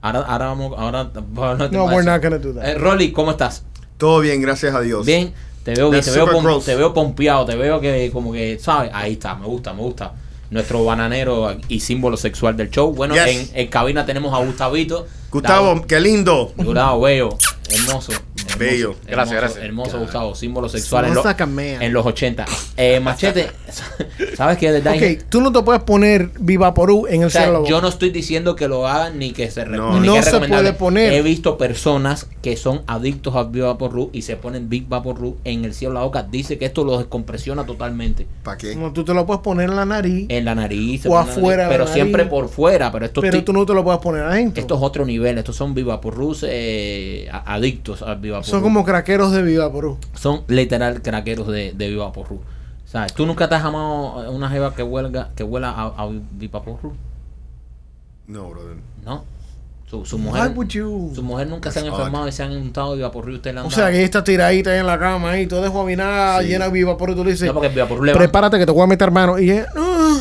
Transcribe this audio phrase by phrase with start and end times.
[0.00, 2.66] Ahora, ahora vamos, ahora te No, we're not gonna do that.
[2.66, 3.64] Eh, Rolly, ¿cómo estás?
[3.98, 5.04] Todo bien, gracias a Dios.
[5.04, 8.58] Bien, te veo bien, te veo, pom- te veo pompeado, te veo que como que,
[8.58, 8.90] ¿sabes?
[8.94, 10.14] Ahí está, me gusta, me gusta.
[10.50, 12.92] Nuestro bananero y símbolo sexual del show.
[12.94, 13.50] Bueno, Yes.
[13.52, 15.06] en, en cabina tenemos a Gustavito.
[15.30, 16.52] Gustavo, qué lindo.
[16.56, 17.28] Gustavo, bello,
[17.70, 18.12] hermoso.
[18.12, 18.90] hermoso, Bello.
[18.92, 19.64] hermoso, Gracias, gracias.
[19.64, 21.22] Hermoso, Gustavo, símbolo sexual en, lo-
[21.60, 22.46] en los 80.
[22.78, 23.50] Eh, machete,
[24.38, 24.70] ¿sabes qué?
[24.72, 27.64] De verdad, Ok, tú no te puedes poner Vivaporú en el o sea, cielo.
[27.66, 30.00] yo no estoy diciendo que lo hagan ni que se re- No.
[30.00, 30.68] ni No que es se recomendable.
[30.74, 31.12] puede poner.
[31.12, 35.64] He visto personas que son adictos al Big Vaporru y se ponen Big Vaporru en
[35.64, 36.22] el cielo de la boca.
[36.22, 38.26] Dice que esto los descompresiona totalmente.
[38.44, 38.76] ¿Para qué?
[38.76, 41.04] No, tú te lo puedes poner en la nariz, En la nariz.
[41.06, 42.92] O afuera nariz, Pero siempre por fuera.
[42.92, 44.60] Pero estos, pero tú no te lo puedes poner adentro.
[44.60, 45.36] esto es otro nivel.
[45.38, 48.48] Estos son Vivaporrus eh, a- adictos al Big Vaporru.
[48.50, 49.98] Son como craqueros de Vivaporú.
[50.14, 52.40] son literal craqueros de, de Viva Porru.
[52.90, 53.12] ¿Sabes?
[53.12, 56.08] ¿Tú nunca te has amado una jeva que huelga, que huela a, a?
[58.26, 58.76] No, brother.
[59.04, 59.24] No.
[59.90, 61.12] Su, su mujer, you?
[61.14, 63.56] su mujer nunca se han That's enfermado y se han untado Viva Porru y usted
[63.56, 66.48] han O sea, que está tiradita ahí en la cama ahí, todo desjuavinada, Sí.
[66.48, 67.12] llena de Vivaporú.
[67.12, 68.82] Y tú le dices, No, porque el Viva Porru le va- prepárate que te voy
[68.82, 69.38] a meter mano.
[69.38, 70.18] Y ella, no,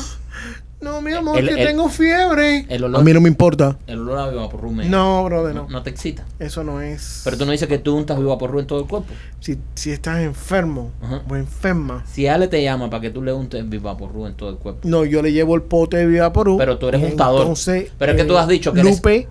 [0.79, 2.65] no, mi amor, El- que el- tengo fiebre.
[2.69, 3.77] el olor- a mí no me importa.
[3.87, 4.85] El olor a Viva Porru me...
[4.87, 5.69] No, brother, no, no.
[5.69, 6.23] no te excita.
[6.39, 7.21] Eso no es.
[7.23, 9.07] Pero tú no dices que tú untas Viva Porru en todo el cuerpo.
[9.39, 11.23] si, si estás enfermo Ajá.
[11.27, 14.49] o enferma, Si Ale te llama para que tú le untes Viva Porru en todo
[14.49, 14.81] el cuerpo.
[14.87, 16.57] no, yo le llevo el pote de Vivaporú.
[16.57, 17.41] Pero tú eres untador.
[17.41, 19.27] Entonces, Pero es que tú has dicho que eres- Lupe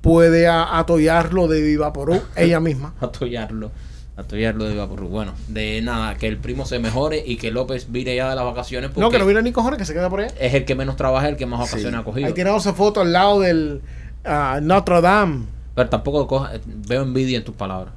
[0.00, 2.94] puede atollarlo de Vivaporú ella misma.
[3.00, 3.70] atollarlo,
[4.20, 5.08] atollarlo de Vaporru.
[5.08, 8.44] Bueno, de nada, que el primo se mejore y que López vire ya de las
[8.44, 10.32] vacaciones porque No, que no viene ni cojones, que se queda por allá.
[10.38, 11.72] es el que menos trabaja, el que más Sí.
[11.72, 12.26] vacaciones ha cogido.
[12.26, 13.82] Ahí tiramos esa foto al lado del
[14.24, 15.44] ah, Notre Dame.
[15.74, 17.94] Pero tampoco coja- veo envidia en tus palabras.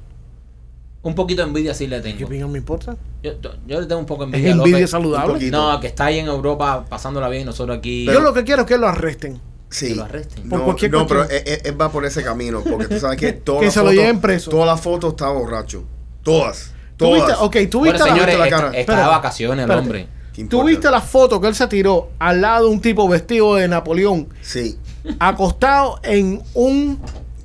[1.02, 2.24] Un poquito de envidia sí le ¿Qué tengo.
[2.26, 2.96] opinión me importa?
[3.22, 3.32] Yo,
[3.66, 4.90] yo le tengo un poco de Es envidia a envidia López.
[4.90, 5.50] saludable.
[5.50, 8.62] No, que está ahí en Europa pasándola bien y nosotros aquí Yo lo que quiero
[8.62, 9.38] es que lo arresten.
[9.68, 9.88] Sí.
[9.88, 10.48] Que lo arresten.
[10.48, 12.62] No, pero él, va por ese camino.
[12.62, 14.50] Porque tú sabes que todas Que las fotos- lleven preso.
[14.50, 15.84] Todas las fotos está borracho.
[16.24, 16.72] Todas.
[16.96, 17.32] ¿Tú viste?
[17.32, 17.40] Todas.
[17.42, 18.56] Ok, tú Bueno, viste, la- señores, la cara.
[18.66, 20.08] está de Espérate, vacaciones el hombre.
[20.32, 20.66] ¿Qué ¿Tú importa?
[20.66, 24.28] viste la foto que él se tiró al lado de un tipo vestido de Napoleón,
[24.42, 24.76] Sí.
[25.20, 26.98] acostado en un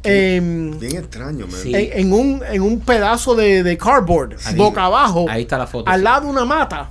[0.03, 1.59] em, Bien extraño, man.
[1.62, 1.75] Sí.
[1.75, 5.89] en, en un en un pedazo de, de cardboard, boca abajo, Ahí está la foto.
[5.91, 6.03] al sí.
[6.03, 6.89] lado de una mata.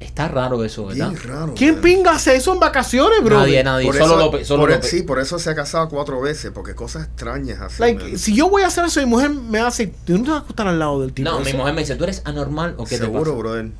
[0.00, 1.10] Está raro eso, ¿verdad?
[1.10, 1.54] Bien raro.
[1.54, 1.82] ¿Quién man.
[1.82, 3.38] pinga hace eso en vacaciones, bro?
[3.38, 3.86] Nadie, nadie.
[3.86, 4.46] Por Solo eso- López.
[4.46, 4.90] Solo por- López.
[4.90, 6.50] Sí, por eso se ha casado cuatro veces.
[6.54, 7.80] Porque cosas extrañas así.
[7.80, 10.40] Like, si yo voy a hacer eso mi mujer me hace, ¿tú no te vas
[10.40, 11.30] a acostar al lado del tipo?
[11.30, 13.36] No, mi mujer me dice, ¿tú eres anormal o qué te Seguro, pasa?
[13.36, 13.70] brother.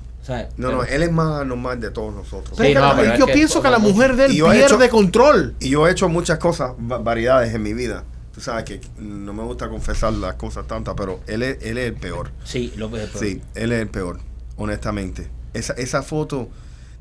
[0.58, 2.54] No, no, él es más normal de todos nosotros.
[2.56, 4.91] Pero Sí, es que no, la- yo pienso que la mujer de él pierde hecho-
[4.91, 5.54] control.
[5.58, 8.04] Y yo he hecho muchas cosas, va- variedades en mi vida.
[8.32, 11.87] Tú sabes que no me gusta confesar las cosas tantas, pero él es, él es
[11.88, 12.31] el peor.
[12.44, 13.25] Sí, López es el peor.
[13.25, 14.20] Sí, él es el peor,
[14.56, 15.28] honestamente.
[15.55, 16.49] Esa, esa foto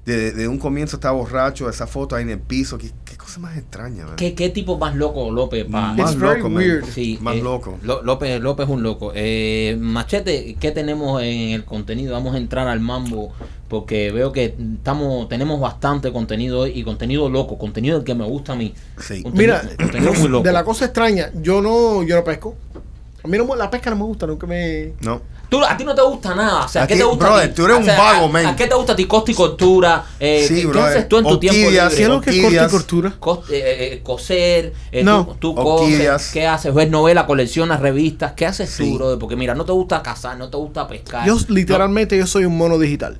[0.06, 3.40] de, de un comienzo está borracho, esa foto ahí en el piso, qué, qué cosa
[3.40, 4.16] más extraña, man.
[4.16, 5.66] ¿Qué, ¿Qué tipo más loco López?
[5.66, 5.94] Pa?
[5.94, 6.64] Más It's loco, man.
[6.92, 7.78] Sí, Más eh, loco.
[7.84, 9.12] Lo- López, López es un loco.
[9.14, 12.14] Eh, Machete, ¿qué tenemos en el contenido?
[12.14, 13.34] Vamos a entrar al mambo
[13.68, 18.54] porque veo que estamos tenemos bastante contenido hoy y contenido loco, contenido que me gusta
[18.54, 18.74] a mí.
[19.00, 19.22] Sí.
[19.22, 20.44] Contenido- Mira, contenido muy loco.
[20.44, 22.56] de la cosa extraña, yo no, yo no pesco.
[23.24, 24.94] A mí no, me- la pesca no me gusta, nunca me...
[25.02, 25.22] No.
[25.50, 26.66] Tú, a ti no te gusta nada.
[26.66, 27.36] O sea, A ¿qué ti, te gusta?
[27.36, 27.54] a ti?
[27.56, 28.46] tú eres O un vago, a- man.
[28.46, 30.06] ¿A qué te gusta a ti costa y costura?
[30.20, 30.90] Eh, Sí, ¿qué, brother.
[30.98, 31.72] haces tú en tu tiempo libre?
[32.24, 33.14] ¿Qué es y costura?
[33.20, 35.26] Cos- eh, eh, coser, eh, No.
[35.40, 36.30] tú, tú coses.
[36.32, 36.72] ¿qué haces?
[36.74, 38.34] ¿Ves novela, coleccionas revistas?
[38.34, 38.84] ¿Qué haces Sí.
[38.92, 39.18] tú, brother?
[39.18, 41.26] Porque mira, no te gusta cazar, no te gusta pescar.
[41.26, 43.18] Yo literalmente yo soy un mono digital.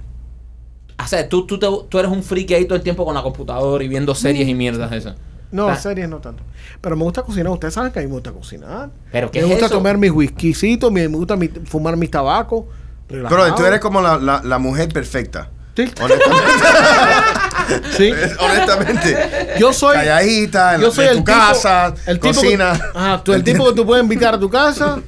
[1.04, 3.24] O sea, tú, tú, te- tú eres un friki ahí todo el tiempo con la
[3.24, 5.16] computadora y viendo series y mierdas esas.
[5.52, 6.44] No, series no tanto.
[6.82, 7.52] Pero me gusta cocinar.
[7.52, 8.90] Ustedes saben que a mí me gusta cocinar.
[9.12, 9.76] ¿Pero qué me es gusta eso?
[9.76, 12.66] tomar mis whiskycitos, me gusta mi- fumar mis tabacos.
[13.08, 13.56] Pero relajado.
[13.56, 15.50] tú eres como la, la, la mujer perfecta.
[15.76, 15.92] Sí.
[16.02, 16.54] Honestamente.
[17.98, 18.12] Sí.
[18.40, 19.18] honestamente.
[19.60, 19.94] Yo soy.
[19.96, 22.74] Calladita, en, yo soy en el tu tipo, casa, el tipo cocina.
[22.74, 25.00] Que, ajá, tú, el tipo que tú puedes invitar a tu casa,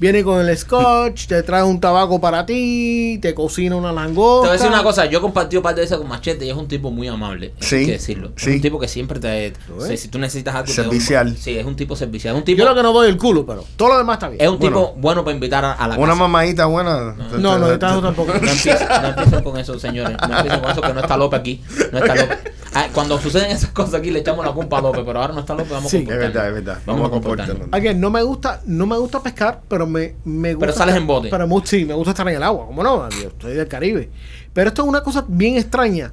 [0.00, 4.40] viene con el scotch, te trae un tabaco para ti, te cocina una Te langosta.
[4.40, 6.56] voy a decir una cosa, yo he compartido parte de eso con Machete y es
[6.56, 8.32] un tipo muy amable, Sí, hay que decirlo.
[8.36, 8.50] sí.
[8.52, 9.52] Un tipo que siempre te...
[9.68, 10.66] ¿Lo si, tú necesitas algo...
[10.66, 11.36] te- Servicial.
[11.36, 12.34] sí, es un tipo servicial.
[12.34, 14.40] Un tipo, Yo lo que no doy el culo, pero todo lo demás está bien.
[14.40, 14.76] es un Bueno.
[14.86, 16.14] tipo bueno para invitar a, a la Una casa.
[16.16, 17.14] mamadita buena.
[17.38, 18.32] No, no, de tajo tampoco.
[18.32, 20.16] No empiecen, no empiecen con eso, señores.
[20.26, 21.60] No empiecen con eso, que no está López aquí.
[21.92, 22.38] No está López.
[22.72, 25.40] Ah, cuando suceden esas cosas aquí, le echamos la culpa a López, pero ahora no
[25.40, 25.96] está López, vamos Sí.
[25.96, 26.34] a Es comportarnos.
[26.34, 26.78] verdad, es verdad.
[26.86, 27.68] Vamos, Vamos, a comportarnos.
[27.72, 30.66] Again, no me gusta, no me gusta pescar, pero me, me gusta.
[30.66, 31.28] Pero sales estar- en bote.
[31.30, 33.08] Pero sí, me gusta estar en el agua, ¿cómo no?
[33.10, 34.08] Yo estoy del Caribe.
[34.52, 36.12] Pero esto es una cosa bien extraña.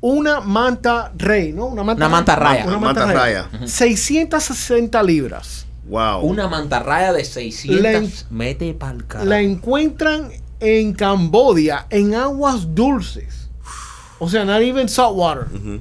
[0.00, 1.66] Una manta rey, ¿no?
[1.66, 2.64] Una manta, Una manta raya.
[2.66, 3.48] Una Manta manta, raya.
[3.52, 3.66] raya.
[3.66, 5.66] 660 libras.
[5.88, 6.20] Wow.
[6.20, 9.28] Una mantarraya de 600 La en- mete pa'l carajo.
[9.28, 10.30] La encuentran
[10.60, 13.47] en Cambodia, en aguas dulces.
[14.18, 15.46] O sea, not even saltwater.
[15.54, 15.80] Ujú.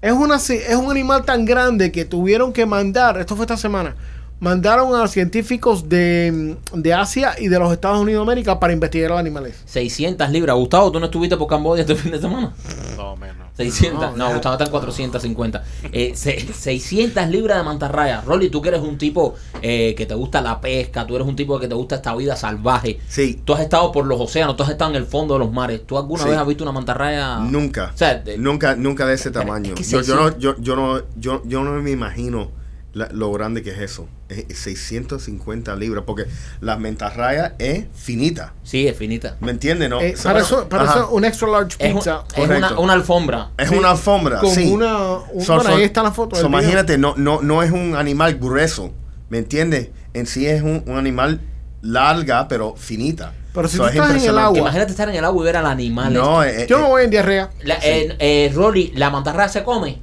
[0.00, 3.96] Es, una, es un animal tan grande que tuvieron que mandar, esto fue esta semana,
[4.40, 9.10] mandaron a científicos de, de Asia y de los Estados Unidos de América para investigar
[9.10, 9.62] los animales.
[9.64, 10.56] 600 libras.
[10.56, 12.52] Gustavo, ¿tú no estuviste por Cambodia este fin de semana?
[12.96, 13.43] No, menos.
[13.56, 14.16] 600.
[14.16, 14.32] No, No.
[14.32, 15.62] Gustavo está en 450.
[15.92, 18.20] Eh, se- 600 libras de mantarraya.
[18.22, 21.36] Rolly, tú que eres un tipo eh, que te gusta la pesca, tú eres un
[21.36, 22.98] tipo que te gusta esta vida salvaje.
[23.08, 25.52] Sí, Tú has estado por los océanos, tú has estado en el fondo de los
[25.52, 25.86] mares.
[25.86, 26.28] ¿Tú alguna Sí.
[26.30, 27.38] vez has visto una mantarraya?
[27.38, 27.90] nunca.
[27.94, 29.74] O sea, de- nunca, nunca de ese tamaño.
[29.74, 30.42] es que yo, yo, no, 600.
[30.42, 32.50] yo, yo, no, yo, yo no me imagino
[32.94, 34.08] la- lo grande que es eso.
[34.28, 36.26] Es 650 libras, porque
[36.60, 38.54] la mentarraya es finita.
[38.62, 39.36] Sí, es finita.
[39.40, 39.90] ¿Me entiendes?
[39.90, 40.00] No?
[40.00, 42.24] Eh, So- para eso, para eso un extra large Es, un- pizza.
[42.32, 42.80] es una, Correcto.
[42.80, 43.50] una alfombra.
[43.58, 44.70] Es Sí, una alfombra, con sí.
[44.72, 47.70] una- un- So- bueno, so- ahí está la foto so imagínate, no, no, no es
[47.70, 48.92] un animal grueso,
[49.28, 49.90] ¿me entiendes?
[50.14, 51.40] En sí es un, un animal
[51.82, 53.32] larga, pero finita.
[53.52, 55.44] Pero si So tú es estás en el agua- Imagínate estar en el agua y
[55.44, 56.12] ver al animal.
[56.12, 56.64] No, este.
[56.64, 57.50] eh, Yo eh, me voy en diarrea.
[57.62, 60.00] La- eh, eh, Rolly, ¿la mantarraya se come?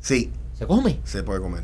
[0.00, 1.00] sí, ¿Se come?
[1.04, 1.62] se puede comer.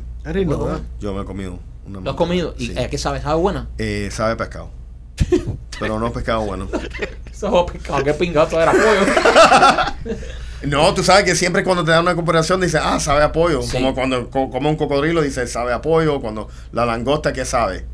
[0.99, 2.53] Yo me he comido una ¿Lo has comido?
[2.57, 2.75] ¿Y Sí.
[2.89, 3.21] qué sabe?
[3.21, 3.67] ¿Sabe buena?
[3.77, 4.69] Eh, sabe a pescado.
[5.79, 6.67] pero no pescado bueno.
[7.31, 10.15] Eso pescado, qué pingazo era pollo.
[10.61, 13.61] No, tú sabes que siempre cuando te dan una comparación dice, ah, sabe a pollo.
[13.61, 13.71] Sí.
[13.71, 16.19] Como cuando co- come un cocodrilo dice, sabe a pollo.
[16.19, 17.85] Cuando la langosta, ¿qué sabe?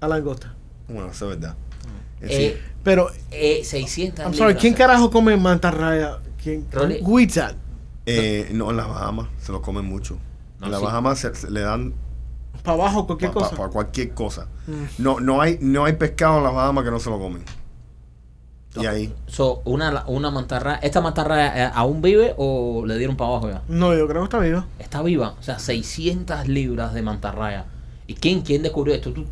[0.00, 0.54] A langosta.
[0.86, 1.56] Bueno, eso es verdad.
[2.20, 2.34] Eh, sí.
[2.42, 4.60] Eh, Pero, eh, 600 I'm sorry, libras.
[4.60, 6.18] ¿quién carajo come mantarraya?
[6.42, 6.66] ¿Quién?
[7.00, 7.56] Huitzal.
[8.04, 10.18] Eh, no, en las Bahamas se lo comen mucho.
[10.60, 10.86] No, en las sí.
[10.86, 11.94] Bahamas se, se le dan
[12.62, 13.68] Para abajo, cualquier para cosa.
[13.68, 14.46] cualquier cosa.
[14.66, 15.02] Mm.
[15.02, 17.42] No, no, hay, no hay pescado en las Bahamas que no se lo comen.
[18.80, 19.12] Y ahí.
[19.26, 20.78] So, una, una mantarraya.
[20.78, 23.62] ¿Esta mantarraya eh, aún vive o le dieron para abajo ya?
[23.66, 24.64] No, yo creo que está vivo.
[24.78, 25.34] Está viva.
[25.40, 27.64] O sea, 600 libras de mantarraya.
[28.06, 29.12] ¿Y quién, quién descubrió esto?
[29.12, 29.24] Tú,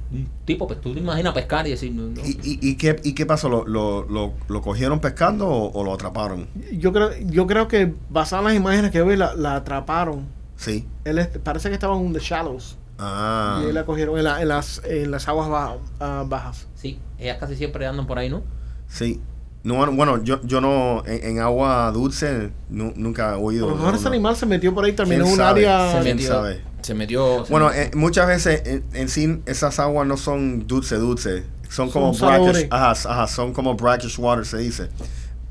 [0.45, 2.21] tipo, pues, tú te imaginas pescar y decir, no, no.
[2.25, 3.49] ¿Y, y, y qué, ¿Y qué pasó?
[3.49, 6.49] ¿Lo, lo, lo, lo cogieron pescando o, o lo atraparon?
[6.73, 10.27] Yo creo, yo creo que basado en las imágenes que vi, la, la atraparon.
[10.59, 10.87] Sí.
[11.05, 12.77] Él es- parece que estaba en The Shallows.
[12.99, 13.63] Ah.
[13.67, 16.67] Y la cogieron en, la- en las, en las aguas baja- ah, bajas.
[16.75, 18.43] Sí, ellas casi siempre andan por ahí, ¿no?
[18.89, 19.21] Sí.
[19.65, 23.69] No, bueno, yo, yo no, en, en agua dulce nu- nunca he A oído.
[23.69, 25.69] lo mejor de ese animal se metió por ahí, terminó en ¿Quién un sabe?
[25.69, 25.93] área.
[25.97, 26.61] Se ¿Quién metió, sabe?
[26.83, 27.45] se metió.
[27.45, 27.83] se Bueno, metió.
[27.83, 31.45] eh, muchas veces en, en sí esas aguas no son dulce, dulce.
[31.69, 32.67] Son como Son brackish.
[32.71, 34.89] Ajá, ajá, son como brackish water, se dice.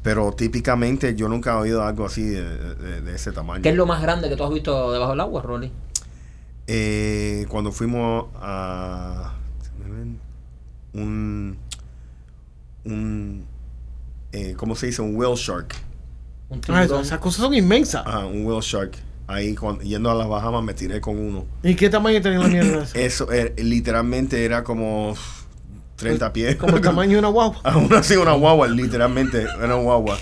[0.08, 2.42] Pero típicamente yo nunca he oído algo así de,
[2.76, 3.62] de- de ese tamaño.
[3.62, 5.70] ¿Qué es lo más grande que tú has visto debajo del agua, Rolly?
[6.66, 9.34] Eh, cuando fuimos a
[10.94, 11.58] un
[12.86, 13.46] un
[14.32, 15.02] eh, ¿cómo se dice?
[15.02, 15.76] un whale shark
[16.48, 18.04] Un Ah, esas cosas son inmensas.
[18.08, 18.94] Ajá, un whale shark
[19.28, 22.48] ahí cuando, yendo a las Bahamas me tiré con uno ¿Y qué tamaño tenía la
[22.48, 25.16] mierda eso eh, literalmente era como
[25.98, 27.60] 30 pies Como el tamaño de una guagua.
[27.64, 30.18] aún así una guagua literalmente era una guagua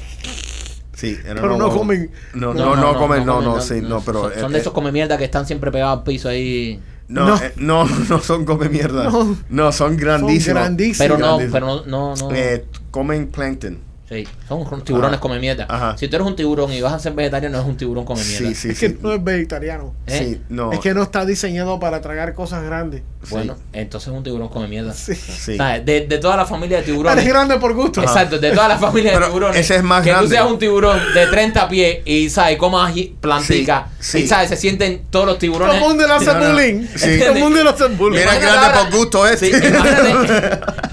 [0.94, 1.84] sí era Pero una no guagua.
[1.86, 4.74] comen- no no no, comen no no sí no pero Son, son eh, de esos
[4.74, 6.80] come mierda que están siempre pegados al piso ahí.
[7.10, 7.36] no, No.
[7.38, 9.38] eh, no no son come mierda No.
[9.50, 10.98] no, son grandísimos Son grandísimos.
[10.98, 12.32] Pero no, pero no, no, no.
[12.36, 13.80] Eh, comen plankton.
[14.24, 15.22] Sí, son tiburones Ajá.
[15.22, 15.66] come mierda.
[15.70, 15.98] Ajá.
[15.98, 18.24] Si tú eres un tiburón y vas a ser vegetariano, no es un tiburón come
[18.24, 18.48] mierda.
[18.50, 19.94] Sí, sí, es que no es vegetariano.
[20.08, 20.18] ¿Eh?
[20.20, 20.72] Sí, no.
[20.72, 23.02] Es que no está diseñado para tragar cosas grandes.
[23.24, 24.94] sí, Bueno, entonces es un tiburón come mierda.
[24.94, 25.16] Sí.
[25.16, 25.58] sí.
[25.58, 25.86] ¿Sabes?
[25.86, 27.26] De, de toda la familia de Eres tiburones.
[27.28, 28.02] grande por gusto.
[28.02, 29.58] Exacto, de toda la familia de tiburones.
[29.60, 30.28] ese es más que grande.
[30.28, 32.58] tú seas un tiburón de 30 pies y, ¿sabes?
[32.58, 33.88] Comas plantica.
[34.00, 34.24] Sí, sí.
[34.26, 34.50] Y, ¿sabes?
[34.50, 35.76] Se sienten todos los Todo tiburones.
[35.76, 36.88] el mundo le hace bullying.
[36.88, 38.22] Todo el mundo le hace bullying.
[38.22, 39.46] Grande por gusto este.
[39.52, 40.60] Sí, imagínate,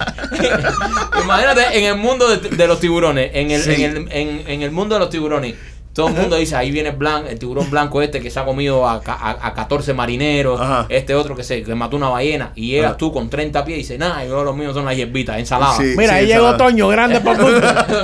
[1.22, 3.82] imagínate en el mundo de, de los tiburones, en el, Sí.
[3.84, 5.54] en, el, en, en el mundo de los tiburones,
[5.94, 6.96] Todo el mundo dice, ahí viene
[7.28, 10.86] el, tiburón blanco este que se ha comido a, a, a 14 marineros, Ajá.
[10.88, 12.96] este otro que se que mató una ballena, y llegas Ajá.
[12.96, 15.76] tú con 30 pies y dices, nah, yo los míos son las hierbitas, ensalada.
[15.76, 15.92] Sí.
[15.96, 16.56] Mira, ahí llegó.
[16.56, 17.44] Toño, grande mundo.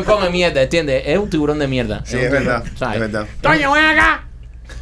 [0.04, 1.02] Come mierda, ¿entiendes?
[1.06, 2.02] Es un tiburón de mierda.
[2.04, 2.62] Sí, es verdad.
[2.66, 3.26] Es verdad.
[3.40, 4.24] Toño, ven acá.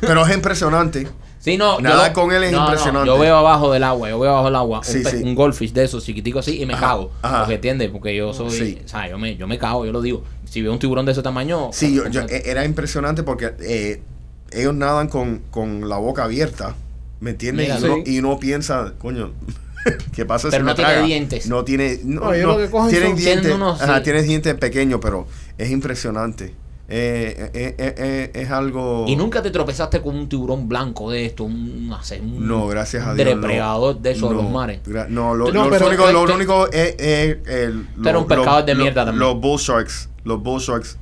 [0.00, 1.06] Pero es impresionante.
[1.46, 3.06] Sí, no, Nadar yo- con él es no, no, impresionante.
[3.06, 5.16] yo veo abajo del agua, yo veo abajo del agua Sí, un, sí.
[5.22, 7.12] un goldfish de esos chiquitico así y me Ajá, cago.
[7.22, 7.38] ajá.
[7.42, 8.78] Porque entiendes, porque yo soy, Sí.
[8.84, 10.24] o sea, yo me, yo me cago, yo lo digo.
[10.50, 14.02] Si veo un tiburón de ese tamaño, Sí, yo, yo- e- era impresionante porque eh,
[14.50, 16.74] ellos nadan con, con la boca abierta,
[17.20, 17.68] ¿me entiendes?
[17.68, 18.12] Mira, y, uno, sí.
[18.12, 19.30] y uno piensa, coño,
[20.16, 21.06] ¿qué pasa Pero si no me tiene traga?
[21.06, 21.46] dientes.
[21.46, 24.02] No tiene, no, No, no, lo que cogen tienen son- dientes, Tienen unos, ajá, sí.
[24.02, 26.54] tienen dientes pequeños, pero es impresionante.
[26.88, 29.06] Eh, eh, eh, eh, es algo...
[29.08, 33.10] Y nunca te tropezaste con un tiburón blanco de esto, un, un No, gracias a
[33.10, 33.28] un Dios.
[33.28, 33.34] no.
[33.40, 34.80] depredador de esos de No, los mares.
[34.84, 38.64] gra- No, lo, No, lo pero único, lo único es, es el, eres un pescador
[38.64, 39.18] de mierda también.
[39.18, 40.96] Los bull sharks, los bull sharks,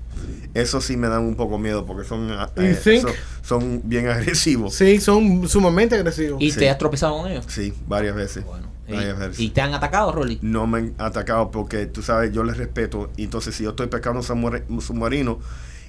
[0.54, 3.02] eso sí me dan un poco miedo porque son, eh, You think?
[3.02, 3.12] son,
[3.42, 4.74] son bien agresivos.
[4.74, 6.40] Sí, son sumamente agresivos.
[6.40, 6.60] ¿Y Sí.
[6.60, 7.44] te has tropezado con ellos?
[7.48, 8.42] Sí, varias veces.
[8.46, 9.40] Bueno, varias y, veces.
[9.40, 10.38] y te han atacado, Rolly?
[10.40, 13.10] no me han atacado porque tú sabes, yo les respeto.
[13.18, 14.20] Y entonces, si yo estoy pescando
[14.68, 15.40] un submarino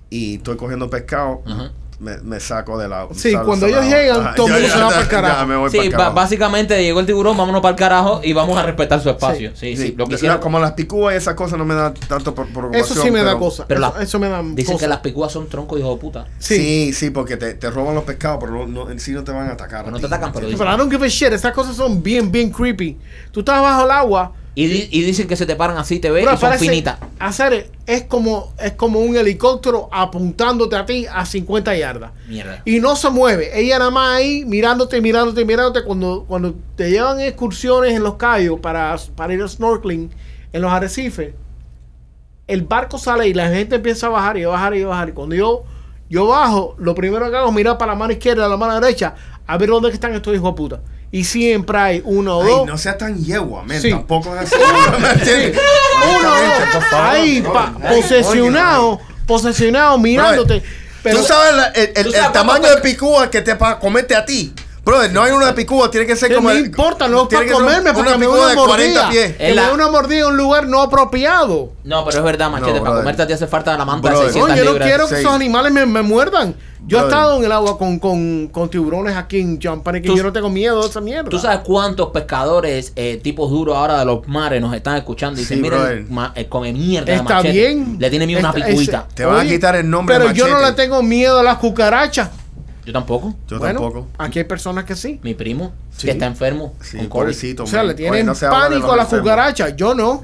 [0.10, 1.42] y estoy cogiendo pescado,
[1.98, 3.08] me, me saco de la.
[3.14, 5.40] Sí, sal- cuando ellos llegan, Ajá, todo el mundo se va ya- pa'l carajo.
[5.40, 6.14] ya me voy Sí, carajo.
[6.14, 9.52] básicamente llegó el tiburón, vámonos para el carajo y vamos a respetar su espacio.
[9.56, 9.82] Sí, sí.
[9.88, 12.36] Sí, Lo que la- hicieron- como las picúas y esas cosas no me dan tanto
[12.36, 12.84] por preocupación.
[12.84, 13.66] Eso sí me da pero- cosa.
[13.66, 14.86] pero eso, la- eso me da Dicen cosa.
[14.86, 16.26] que las picúas son troncos, hijo de puta.
[16.38, 16.56] Sí.
[16.58, 19.32] Sí, sí, porque te, te roban los pescados, pero no, no- en sí no te
[19.32, 19.86] van a atacar.
[19.86, 21.32] Pero a no ti, te atacan, pero Pero I don't give a shit.
[21.32, 22.98] Estas cosas son bien, bien creepy.
[23.32, 24.34] Tú estás bajo el agua.
[24.58, 26.98] Y, di- y dicen que se te paran así, te bro, y son finitas.
[27.20, 32.12] hacer es como es como un helicóptero apuntándote a ti a 50 yardas.
[32.28, 32.62] Mierda.
[32.64, 33.60] Y no se mueve.
[33.60, 35.84] Ella nada más ahí mirándote, mirándote, mirándote.
[35.84, 40.10] Cuando, cuando te llevan excursiones en los cayos para, para ir a snorkeling
[40.54, 41.34] en los arrecifes,
[42.48, 45.10] el barco sale y la gente empieza a bajar y a bajar y a bajar.
[45.10, 45.64] Y cuando yo,
[46.10, 48.80] yo bajo, lo primero que hago es mirar para la mano izquierda y la mano
[48.80, 49.16] derecha
[49.48, 50.82] a ver dónde están estos hijos de puta.
[51.16, 52.68] Y siempre hay uno o Ay, dos.
[52.68, 53.82] no seas tan yegua, men.
[53.82, 53.90] Sí.
[53.90, 54.56] Tampoco es así.
[55.02, 55.62] ¿me entiendes?
[56.20, 56.84] uno o dos.
[56.94, 60.62] Ahí, pa- Ay, posesionado, oye, posesionado, mirándote.
[61.04, 63.80] Pero, Tú sabes la- el, el- ¿Tú el sabes tamaño de picúa que te para
[63.80, 64.54] comerte a ti.
[64.86, 66.50] Brother, no hay una picúa, tiene que ser como.
[66.50, 69.10] me el- importa, no es tiene para comerme, porque una me una de 40 mordida.
[69.10, 69.36] pies.
[69.36, 71.72] Que me la- da una mordida en un lugar no apropiado.
[71.84, 72.74] No, pero es verdad, machete.
[72.78, 74.28] No, para comerte a ti hace falta la manta Brother.
[74.28, 74.88] de 600 No, yo no libras.
[74.88, 75.22] quiero que Sí.
[75.22, 76.56] esos animales me, me muerdan.
[76.88, 80.22] Yo he estado en el agua con, con, con tiburones aquí en Jampane que yo
[80.22, 81.32] no tengo miedo de esa mierda.
[81.32, 85.42] ¿Tú sabes cuántos pescadores, eh, tipos duros ahora de los mares, nos están escuchando?
[85.42, 86.06] Y Sí, dicen, miren, brother.
[86.12, 87.98] ma- eh, con el mierda de Está machete, bien.
[88.00, 89.08] Le tiene miedo a una picuita.
[89.16, 91.58] Te van a quitar el nombre Pero de yo no le tengo miedo a las
[91.58, 92.30] cucarachas.
[92.86, 93.34] Yo tampoco.
[93.48, 94.08] Yo bueno, tampoco.
[94.18, 95.20] aquí hay personas que sí.
[95.24, 96.06] Mi primo, Sí.
[96.08, 97.22] que está enfermo Sí, con COVID.
[97.24, 97.64] pobrecito.
[97.64, 97.88] O sea, man.
[97.88, 99.76] le Oye, tienen no se pánico a las cucarachas.
[99.76, 100.24] Yo no.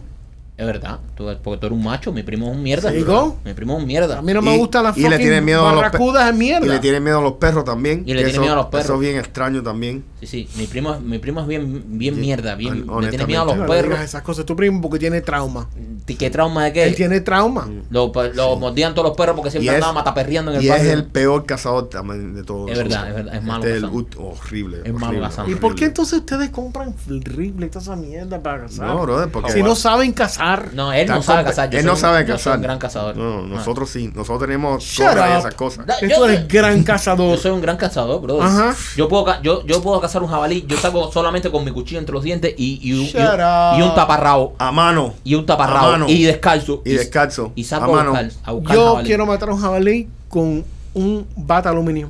[0.57, 2.91] Es verdad, tú, porque tú eres un macho, mi primo es un mierda.
[2.91, 3.37] ¿Digo?
[3.43, 4.19] Mi primo es un mierda.
[4.19, 6.65] A mí no me Y- gustan las y le tienen miedo a los de mierda.
[6.65, 8.03] Y le tienen miedo a los perros también.
[8.05, 8.85] Y le que tiene eso- miedo a los perros.
[8.85, 10.03] Eso es bien extraño también.
[10.19, 13.25] Sí, sí, mi primo, es- mi primo es bien, bien Sí, mierda, bien, le tiene
[13.25, 13.99] miedo a los No perros.
[14.01, 15.67] esas cosas tu primo porque tiene trauma.
[16.05, 16.83] ¿Y ¿Qué trauma de qué?
[16.83, 17.67] Él tiene trauma.
[17.89, 20.67] Lo, lo mordían todos los perros porque siempre Y es- andaban mataperreando en el Y
[20.67, 20.91] es barrio.
[20.91, 22.69] el peor cazador también de todos.
[22.69, 24.81] Es verdad, es verdad, es malo Este el ut- horrible.
[24.83, 25.51] Es malo horrible, cazando.
[25.51, 25.85] ¿Y por qué horrible.
[25.87, 28.87] entonces ustedes compran y toda esa mierda para cazar?
[28.87, 29.53] No, brother, porque.
[29.53, 30.40] si no saben cazar.
[30.73, 31.69] No, él no sabe cazar.
[31.69, 32.55] Yo él soy no un- sabe yo soy cazar.
[32.57, 33.15] un gran cazador.
[33.17, 33.47] No, Ah.
[33.47, 34.11] nosotros sí.
[34.13, 35.05] Nosotros tenemos up.
[35.39, 35.85] esas cosas.
[35.85, 37.37] Da- yo- tú eres gran Yo cazador.
[37.37, 38.41] soy un gran cazador, bro.
[38.41, 38.75] Ajá.
[38.97, 40.65] Yo puedo, ca- yo, yo puedo cazar un jabalí.
[40.67, 43.79] Yo salgo solamente con mi cuchillo entre los dientes y, y, un- y un- up.
[43.79, 44.55] y un taparrabo.
[44.57, 45.13] A mano.
[45.23, 45.91] Y un A taparrabo.
[45.91, 46.05] mano.
[46.09, 46.81] Y descalzo.
[46.85, 47.51] Y descalzo.
[47.55, 48.09] Y A salgo a mano.
[48.11, 49.07] buscar, a buscar Yo jabalí.
[49.07, 52.09] quiero matar a un jabalí con un bata aluminio.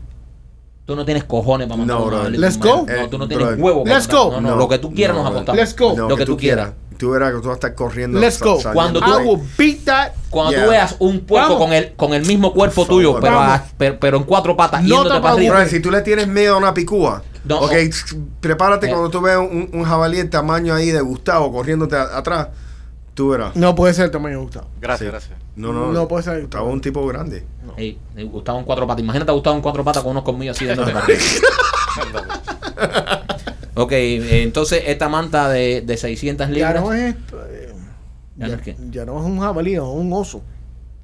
[0.85, 2.37] Tú no tienes cojones para matar No, a un jabalí.
[2.37, 2.85] Let's No, go.
[2.85, 3.55] No, tú no Eh, tienes bro.
[3.63, 3.83] huevo.
[3.83, 4.31] para Let's go.
[4.31, 5.33] No, no, lo que tú quieras nos bro.
[5.33, 5.59] acostamos.
[5.59, 5.93] Let's go.
[5.95, 6.71] No, Lo que tú quieras.
[7.01, 8.19] Tú verás que tú vas a estar corriendo.
[8.19, 8.59] Let's go.
[8.73, 9.27] Cuando tú- I ahí.
[9.27, 10.11] will beat that.
[10.29, 10.63] Cuando Yeah.
[10.63, 13.99] tú veas un puerco con el, con el mismo cuerpo Por tuyo, pero, a- pero,
[13.99, 15.65] pero en cuatro patas, No yéndote te para arriba.
[15.65, 17.71] Si tú le tienes miedo a una picúa, No, ok,
[18.39, 18.89] prepárate Eh.
[18.91, 22.49] cuando tú veas un, un jabalí el tamaño ahí de Gustavo corriéndote a- atrás,
[23.15, 23.55] tú verás.
[23.55, 24.67] No puede ser el tamaño de Gustavo.
[24.79, 25.11] Gracias, Sí.
[25.11, 25.39] gracias.
[25.55, 26.39] No, no, No puede ser.
[26.41, 27.43] Gustavo es un tipo grande.
[27.77, 29.01] Ey, eh, Gustavo en cuatro patas.
[29.03, 31.21] Imagínate a Gustavo en cuatro patas con unos colmillos así para arriba.
[33.75, 36.81] Ok, eh, entonces esta manta de, de 600 Ya libras.
[36.83, 37.15] no es.
[37.15, 37.73] eh,
[38.37, 38.75] ¿Ya no Ya, es qué?
[38.91, 40.41] ya no es un jabalí, es un oso.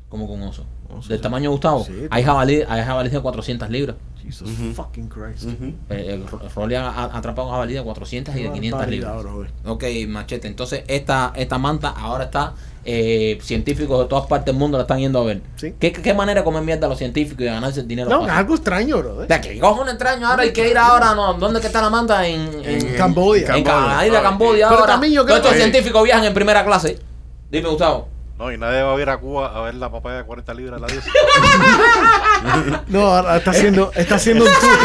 [0.09, 0.65] Como con oso.
[1.07, 1.21] ¿Del sí.
[1.21, 1.83] tamaño de Gustavo?
[1.85, 3.95] Sí, hay jabalí, hay jabalíes de 400 libras.
[4.23, 5.45] Jesus fucking Christ.
[5.45, 5.73] Ujú.
[5.89, 9.15] Eh, el Ro- Rolly ha, ha atrapado un jabalí de 400 y de 500 Barbaridad,
[9.15, 9.33] libras.
[9.33, 9.51] brother.
[9.65, 10.47] Ok, machete.
[10.49, 12.53] Entonces, esta, esta manta ahora está.
[12.89, 15.41] eh, científicos de todas partes del mundo la están yendo a ver.
[15.57, 15.73] Sí.
[15.79, 18.09] ¿Qué, qué manera de comer mierda a los científicos y ganarse el dinero?
[18.09, 18.37] No, es fácil?
[18.39, 19.27] algo extraño, brother.
[19.27, 22.25] De que cojones extraño ahora hay que ir ahora, no, ¿dónde que está la manta?
[22.27, 23.55] En, en, En Camboya.
[23.57, 23.95] En Camboya.
[23.97, 24.93] Ca- ir a Camboya Pero ahora.
[24.93, 26.97] también yo Todos creo estos que- científicos viajan en primera clase.
[27.51, 28.07] Dime, Gustavo.
[28.37, 30.79] No, y nadie va a ir a Cuba a ver la papaya de 40 libras
[30.79, 31.09] la diosa.
[32.87, 34.77] No, ahora está haciendo, está haciendo un tour.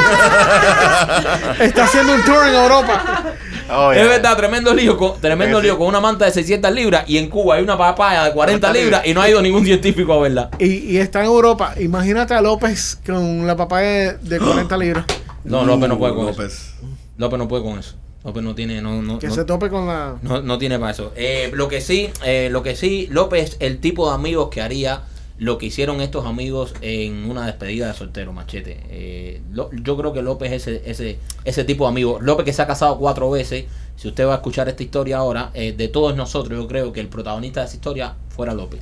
[1.61, 3.25] está haciendo un tour en Europa.
[3.71, 7.04] Oh, Es verdad, tremendo lío, con, tremendo Sí, lío con una manta de 600 libras
[7.06, 9.64] y en Cuba hay una papaya de 40 40 libras y no ha ido ningún
[9.66, 10.50] científico a verla.
[10.59, 11.75] Y, y está en Europa.
[11.78, 15.04] Imagínate a López con la papaya de, de 40 libras.
[15.44, 16.40] No, López no puede con eso.
[16.40, 16.75] López.
[17.18, 17.97] López no puede con eso.
[18.25, 20.17] López no tiene, no, no, Que no- se tope con la.
[20.23, 21.12] No, no tiene para eso.
[21.17, 25.02] Eh, lo que sí, eh, lo que sí, López, el tipo de amigos que haría
[25.38, 28.79] lo que hicieron estos amigos en una despedida de soltero, machete.
[28.91, 32.19] Eh, lo- yo creo que López es ese, ese, ese tipo de amigo.
[32.21, 33.64] López que se ha casado cuatro veces.
[33.97, 37.00] Si usted va a escuchar esta historia ahora, eh, de todos nosotros, yo creo que
[37.00, 38.81] el protagonista de esa historia fuera López.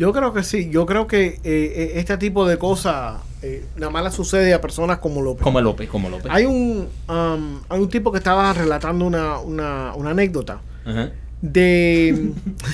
[0.00, 0.70] Yo creo que sí.
[0.70, 4.96] Yo creo que eh, eh, este tipo de cosas eh, nada más sucede a personas
[4.96, 5.42] como López.
[5.42, 6.32] Como López, como López.
[6.34, 10.62] Hay un, um, hay un tipo que estaba relatando una, una, una anécdota
[11.42, 12.32] de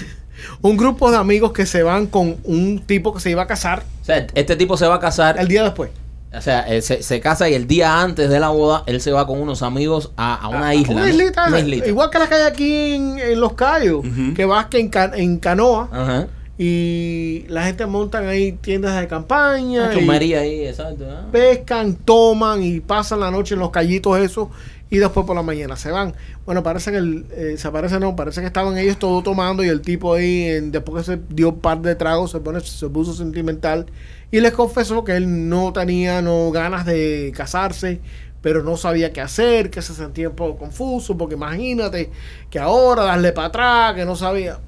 [0.63, 3.83] un grupo de amigos que se van con un tipo que se iba a casar
[4.03, 5.37] O sea, este tipo se va a casar.
[5.41, 5.91] el día después.
[6.33, 9.11] O sea, él se, se casa y el día antes de la boda, él se
[9.11, 10.95] va con unos amigos a, a una isla.
[10.95, 11.09] Una ¿no?
[11.09, 11.89] islita, Una islita.
[11.89, 14.05] Igual que la que hay aquí en, en Los Cayos,
[14.37, 16.29] que vas que en, en canoa Ajá.
[16.59, 19.91] Y la gente montan ahí tiendas de campaña.
[19.95, 21.05] Y ahí, exacto.
[21.31, 24.49] pescan, toman y pasan la noche en los callitos esos
[24.89, 26.15] y después por la mañana se van.
[26.47, 29.69] Bueno, parece que el, eh, se parece no, parece que estaban ellos todos tomando y
[29.69, 32.89] el tipo ahí en- después que se dio un par de tragos se pone se
[32.89, 33.87] puso sentimental
[34.31, 38.01] y les confesó que él no tenía no ganas de casarse
[38.43, 42.11] pero no sabía qué hacer, que se sentía un poco confuso, porque imagínate
[42.49, 44.61] que ahora darle para atrás, que no sabía.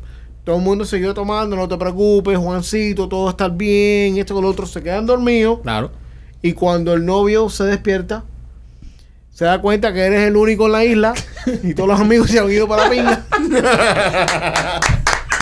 [0.49, 4.33] Todo el mundo siguió tomando, no te preocupes, Juancito, todo va a estar bien, esto
[4.33, 5.59] con lo otro, se quedan dormidos.
[5.61, 5.90] Claro.
[6.40, 8.25] Y cuando el novio se despierta,
[9.31, 11.12] se da cuenta que eres el único en la isla
[11.62, 13.26] y todos los amigos se han ido para la pinga.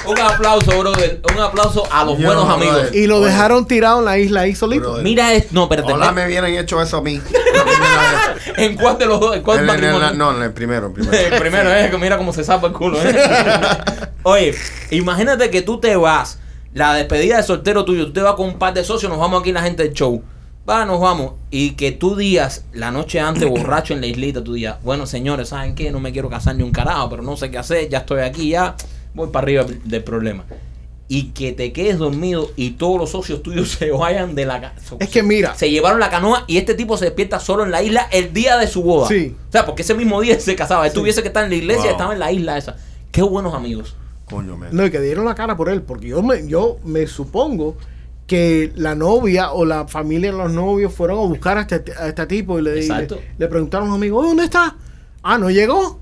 [0.08, 1.20] Un aplauso, brother.
[1.34, 2.68] Un aplauso a los Yo, buenos brother.
[2.68, 2.94] amigos.
[2.94, 3.26] Y lo Oye.
[3.30, 4.82] dejaron tirado en la isla ahí solito.
[4.84, 5.04] Brother.
[5.04, 5.48] Mira esto.
[5.52, 5.92] No, espérate.
[5.92, 7.20] Ojalá me hubieran hecho eso a mí.
[8.56, 9.36] ¿En cuál de los dos?
[9.36, 10.86] ¿En cuál En- en- no, en el primero.
[10.88, 11.16] el primero.
[11.34, 12.98] El primero es que mira cómo se zapa el culo.
[13.02, 13.14] ¿eh?
[14.22, 14.54] Oye,
[14.90, 16.38] imagínate que tú te vas,
[16.74, 19.40] la despedida de soltero tuyo, tú te vas con un par de socios, nos vamos
[19.40, 20.22] aquí la gente del show.
[20.68, 21.34] Va, nos vamos.
[21.50, 25.50] Y que tú digas, la noche antes, borracho en la islita, tú digas, bueno, señores,
[25.50, 25.92] ¿saben qué?
[25.92, 28.48] No me quiero casar ni un carajo, pero no sé qué hacer, ya estoy aquí,
[28.50, 28.74] ya
[29.16, 30.44] voy para arriba del problema.
[31.08, 34.96] Y que te quedes dormido y todos los socios tuyos se vayan de la casa.
[34.98, 37.82] Es que mira, Se llevaron la canoa y este tipo se despierta solo en la
[37.82, 39.08] isla el día de su boda.
[39.08, 39.34] Sí.
[39.48, 40.86] O sea, porque ese mismo día él se casaba.
[40.86, 41.90] Él tuviese que estar en la iglesia, Wow.
[41.92, 42.76] estaba en la isla esa.
[43.12, 43.96] Qué buenos amigos.
[44.28, 44.70] Coño, man.
[44.72, 47.76] no, y que dieron la cara por él, porque yo me, yo me supongo
[48.26, 52.08] que la novia o la familia de los novios fueron a buscar a este, a
[52.08, 54.74] este tipo y le, le, le preguntaron a los amigos, ¿dónde está?
[55.22, 56.00] Ah, no llegó.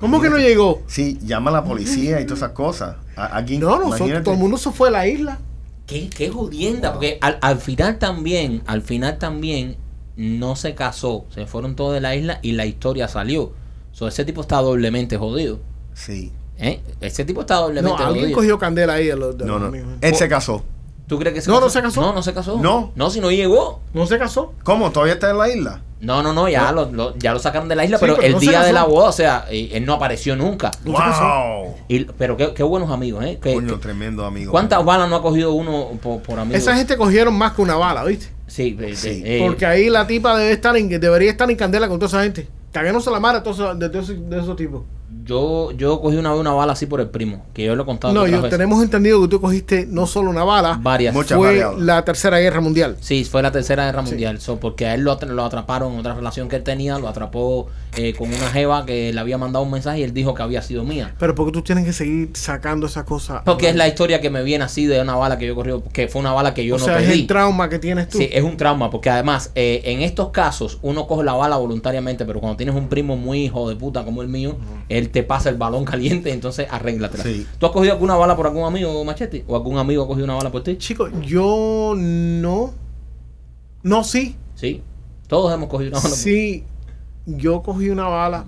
[0.00, 0.82] ¿Cómo que no llegó?
[0.86, 2.96] Sí, llama a la policía y todas esas cosas.
[3.16, 4.22] Aquí, No, imagínate.
[4.24, 5.38] todo el mundo se fue a la isla.
[5.86, 6.92] Qué, qué jodienda.
[6.92, 9.76] Porque al, al final también, al final también,
[10.16, 11.26] no se casó.
[11.34, 13.52] Se fueron todos de la isla y la historia salió.
[13.92, 15.58] So, ese tipo está doblemente jodido.
[15.94, 16.32] Sí.
[16.58, 16.80] ¿eh?
[17.00, 18.36] Ese tipo está No, doblemente alguien jodido.
[18.38, 19.66] cogió candela ahí de los, de No, los no.
[19.68, 19.88] amigos.
[20.00, 20.64] Él se casó.
[21.08, 21.64] ¿Tú crees que se No, casó?
[21.66, 22.00] no se casó.
[22.00, 22.58] No, no se casó.
[22.58, 22.92] No.
[22.94, 23.80] No, si no llegó.
[23.92, 24.54] ¿No se casó?
[24.62, 24.92] ¿Cómo?
[24.92, 25.82] ¿Todavía está en la isla?
[26.00, 28.26] No, no, no, ya, Lo, lo- ya lo sacaron de la isla, Sí, pero, pero
[28.26, 30.70] el no se día de la boda, o sea, eh, él no apareció nunca.
[30.84, 31.22] No se.
[31.22, 31.74] ¡Wow!
[31.88, 33.38] Y, pero qué, qué buenos amigos, ¿eh?
[33.42, 34.50] Que- Coño, que- tremendo amigo.
[34.50, 36.62] ¿Cuántas balas no ha cogido uno por, por amigos?
[36.62, 38.28] Esa gente cogieron más que una bala, ¿viste?
[38.46, 39.22] Sí, eh, Sí.
[39.24, 42.22] eh, Porque ahí la tipa debe estar en, debería estar en candela con toda esa
[42.22, 42.48] gente.
[42.72, 44.82] Caguéndose la madre de todos esos- de, esos- de esos tipos.
[45.24, 47.86] Yo, yo cogí una vez una bala así por el primo, que yo lo he
[47.86, 51.14] contado No, yo, tenemos entendido que tú cogiste no solo una bala, varias.
[51.14, 51.78] Muchas fue variadas.
[51.78, 52.96] la tercera guerra mundial.
[53.00, 54.10] Sí, fue la tercera guerra Sí.
[54.12, 54.40] mundial.
[54.40, 57.68] So, porque a él lo, lo atraparon en otra relación que él tenía, lo atrapó
[57.96, 60.62] eh, con una jeva que le había mandado un mensaje y él dijo que había
[60.62, 61.14] sido mía.
[61.18, 63.42] Pero porque tú tienes que seguir sacando esa cosa.
[63.44, 66.08] Porque es la historia que me viene así de una bala que yo corrí, que
[66.08, 67.20] fue una bala que yo o no sea, es pedí.
[67.22, 68.18] el trauma que tienes tú.
[68.18, 72.24] Sí, es un trauma, porque además, eh, en estos casos, uno coge la bala voluntariamente,
[72.24, 74.56] pero cuando tienes un primo muy hijo de puta como el mío,
[74.88, 77.22] él te pasa el balón caliente, entonces arréglatela.
[77.24, 77.46] Sí.
[77.58, 79.44] ¿Tú has cogido alguna bala por algún amigo, Machete?
[79.48, 80.76] ¿O algún amigo ha cogido una bala por ti?
[80.78, 82.72] Chicos, yo no.
[83.82, 84.36] No, sí.
[84.54, 84.82] Sí.
[85.26, 86.08] Todos hemos cogido una bala.
[86.10, 86.64] por- Sí,
[87.26, 88.44] yo cogí una bala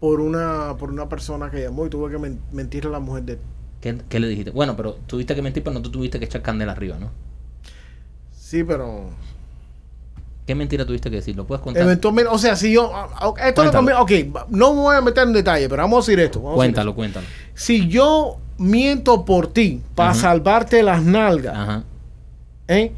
[0.00, 3.22] por una por una persona que llamó y tuve que men- mentirle a la mujer
[3.24, 3.38] de él.
[3.80, 4.50] ¿Qué, qué le dijiste?
[4.50, 7.10] Bueno, pero tuviste que mentir, pero no tú tuviste que echar candela arriba, ¿no?
[8.32, 9.10] Sí, pero.
[10.46, 11.34] ¿Qué mentira tuviste que decir?
[11.36, 11.82] ¿Lo puedes contar?
[11.82, 12.92] Eventualmente, o sea, si yo.
[12.94, 16.06] ah, ah, Esto lo conmi- ok, no me voy a meter en detalle, pero vamos
[16.06, 16.38] a decir esto.
[16.40, 17.26] vamos a decir Cuéntalo, cuéntalo.
[17.54, 21.84] Si yo miento por ti para salvarte las nalgas, Ajá.
[22.68, 22.92] ¿eh?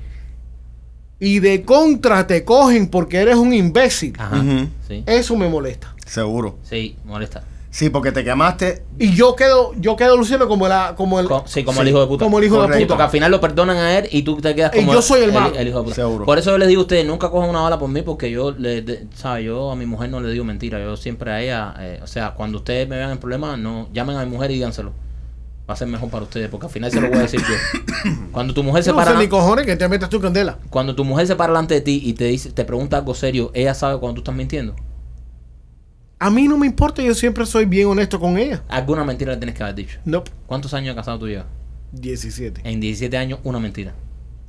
[1.20, 4.44] Y de contra te cogen porque eres un imbécil, Ajá.
[4.86, 5.02] Sí.
[5.06, 5.94] eso me molesta.
[6.06, 6.58] Seguro.
[6.62, 7.42] Sí, molesta.
[7.70, 8.82] Sí, porque te quemaste.
[8.98, 11.88] Y yo quedo, yo quedo luciendo como la, como el, Co- Sí, como Sí, el
[11.88, 12.24] hijo de puta.
[12.24, 12.72] como el hijo Correcto.
[12.74, 12.94] de Sí, puta.
[12.94, 15.20] porque al final lo perdonan a él y tú te quedas Y como yo soy
[15.22, 15.48] el malo.
[15.50, 15.94] hijo de puta.
[15.94, 16.24] Seguro.
[16.24, 18.52] Por eso yo les digo a ustedes, nunca cojan una bala por mí porque yo,
[18.52, 19.44] le, de- ¿sabe?
[19.44, 20.78] Yo a mi mujer no le digo mentira.
[20.80, 24.16] Yo siempre a ella, eh, o sea, cuando ustedes me vean en problemas, no llamen
[24.16, 24.92] a mi mujer y díganselo.
[25.68, 28.10] Va a ser mejor para ustedes porque al final se lo voy a decir yo.
[28.32, 29.12] Cuando tu mujer se No para...
[29.12, 30.56] sé ni cojones que te metas tu candela.
[30.70, 33.50] Cuando tu mujer se para delante de ti y te dice, te pregunta algo serio,
[33.52, 34.74] ella sabe cuando tú estás mintiendo.
[36.20, 38.62] A mí no me importa, yo siempre soy bien honesto con ella.
[38.68, 39.98] Alguna mentira le tienes que haber dicho.
[40.04, 41.46] No, ¿Cuántos años de casado tú llevas?
[41.92, 42.62] 17.
[42.64, 43.94] En 17 años, una mentira.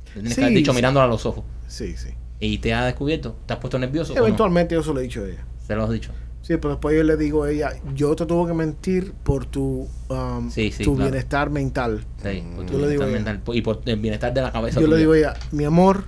[0.06, 0.76] Le tienes Sí, que haber dicho sí.
[0.76, 1.44] mirándola a los ojos.
[1.68, 2.08] Sí, sí.
[2.40, 3.36] Y te ha descubierto.
[3.46, 4.12] ¿Te has puesto nervioso?
[4.12, 4.22] o no?
[4.22, 5.44] Eventualmente yo se lo he dicho a ella.
[5.66, 6.10] Se lo has dicho.
[6.42, 9.86] Sí, pero después yo le digo a ella, yo te tuve que mentir por tu,
[10.08, 11.10] um, Sí, sí, tu claro.
[11.10, 12.04] bienestar mental.
[12.22, 13.40] Sí, por tu Yo le digo ella.
[13.52, 14.80] y por el bienestar de la cabeza.
[14.80, 16.04] Yo le digo a ella, mi amor,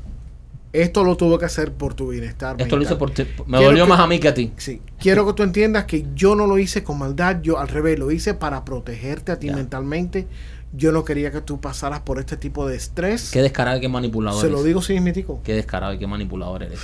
[0.73, 3.25] esto lo tuve que hacer por tu bienestar Esto lo hice por ti.
[3.47, 4.53] Me Quiero dolió que- más a mí que a ti.
[4.57, 7.99] Sí, quiero que tú entiendas que yo no lo hice con maldad, yo al revés,
[7.99, 9.57] lo hice para protegerte a ti Ya.
[9.57, 10.27] mentalmente.
[10.75, 13.31] Yo no quería que tú pasaras por este tipo de estrés.
[13.31, 15.41] Qué descarado y qué manipulador Se lo digo sin mitico.
[15.45, 16.81] Qué descarado y qué manipulador eres.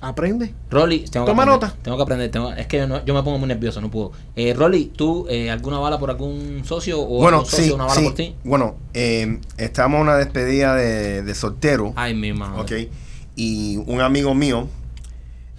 [0.00, 0.54] Aprende.
[0.70, 1.82] Rolly, tengo que Toma aprender, nota.
[1.82, 2.30] Tengo que aprender.
[2.30, 4.12] tengo- es que yo, no- yo me pongo muy nervioso, no puedo.
[4.36, 7.84] Eh, Rolly, ¿tú eh, alguna bala por algún socio o Bueno, algún socio sí, una
[7.84, 8.04] bala sí.
[8.06, 8.34] por ti?
[8.44, 11.92] Bueno, eh, estamos en una despedida de, de soltero.
[11.96, 12.60] Ay, mi madre.
[12.86, 12.90] Ok.
[13.36, 14.68] Y un amigo mío.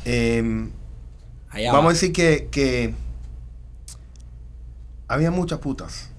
[0.03, 0.67] eh,
[1.49, 1.89] Allá vamos va.
[1.91, 2.93] a decir que, que
[5.07, 6.09] había muchas putas.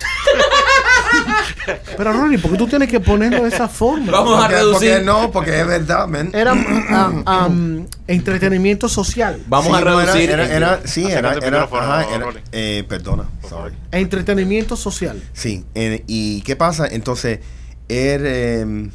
[1.96, 4.10] Pero Ronnie, ¿por qué tú tienes que ponerlo de esa forma?
[4.10, 4.90] Vamos a reducir.
[4.94, 6.30] porque no, porque es verdad, man.
[6.32, 6.52] Era
[6.90, 9.40] ah, um, entretenimiento social.
[9.46, 10.30] Vamos Sí, a era- reducir.
[10.30, 13.74] Era, era- sí, era, Acércate al era- ajá, era- eh, perdona, sorry.
[13.92, 15.22] Entretenimiento social.
[15.32, 16.86] Sí, eh, y ¿qué pasa?
[16.88, 17.40] Entonces,
[17.88, 18.90] él, eh,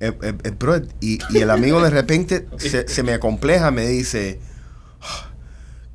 [0.00, 3.86] el, el- el bro- y, y el amigo de repente se, se me acompleja, me
[3.86, 4.40] dice,
[5.02, 5.30] "Ah,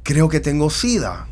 [0.04, 1.28] creo que tengo sida.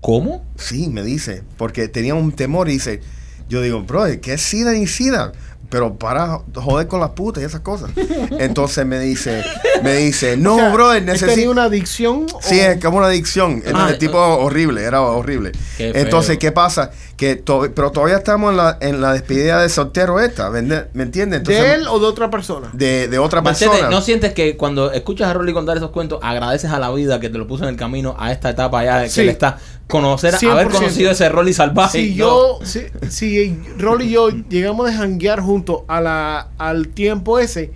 [0.00, 0.44] ¿Cómo?
[0.56, 3.00] Sí, me dice, porque tenía un temor y dice,
[3.48, 5.32] yo digo, bro, ¿qué es SIDA y SIDA?
[5.68, 7.90] Pero para joder con las putas y esas cosas.
[8.38, 9.42] Entonces me dice,
[9.82, 11.50] me dice, no, O sea, bro, ¿él ¿Tenía necesito...
[11.50, 12.26] una adicción?
[12.40, 13.62] Sí, o- es como una adicción.
[13.66, 15.50] El, Ah, el tipo horrible, era horrible.
[15.76, 15.90] Qué.
[15.96, 16.92] Entonces, ¿qué pasa?
[17.16, 20.88] Que to- pero todavía estamos en la, en la despedida de soltero esta, ¿me entiendes?
[20.92, 21.38] ¿Me entiendes?
[21.38, 22.68] Entonces, ¿De él o de otra persona?
[22.74, 23.88] de, de otra persona.
[23.88, 27.30] ¿no sientes que cuando escuchas a Rolly contar esos cuentos, agradeces a la vida que
[27.30, 29.20] te lo puso en el camino a esta etapa ya de que Sí.
[29.22, 30.50] él está conocer, 100%.
[30.50, 32.02] haber conocido ese Rolly salvaje?
[32.02, 32.16] Si No.
[32.16, 37.72] yo, si, si Rolly y yo llegamos a janguear juntos a la, al tiempo ese,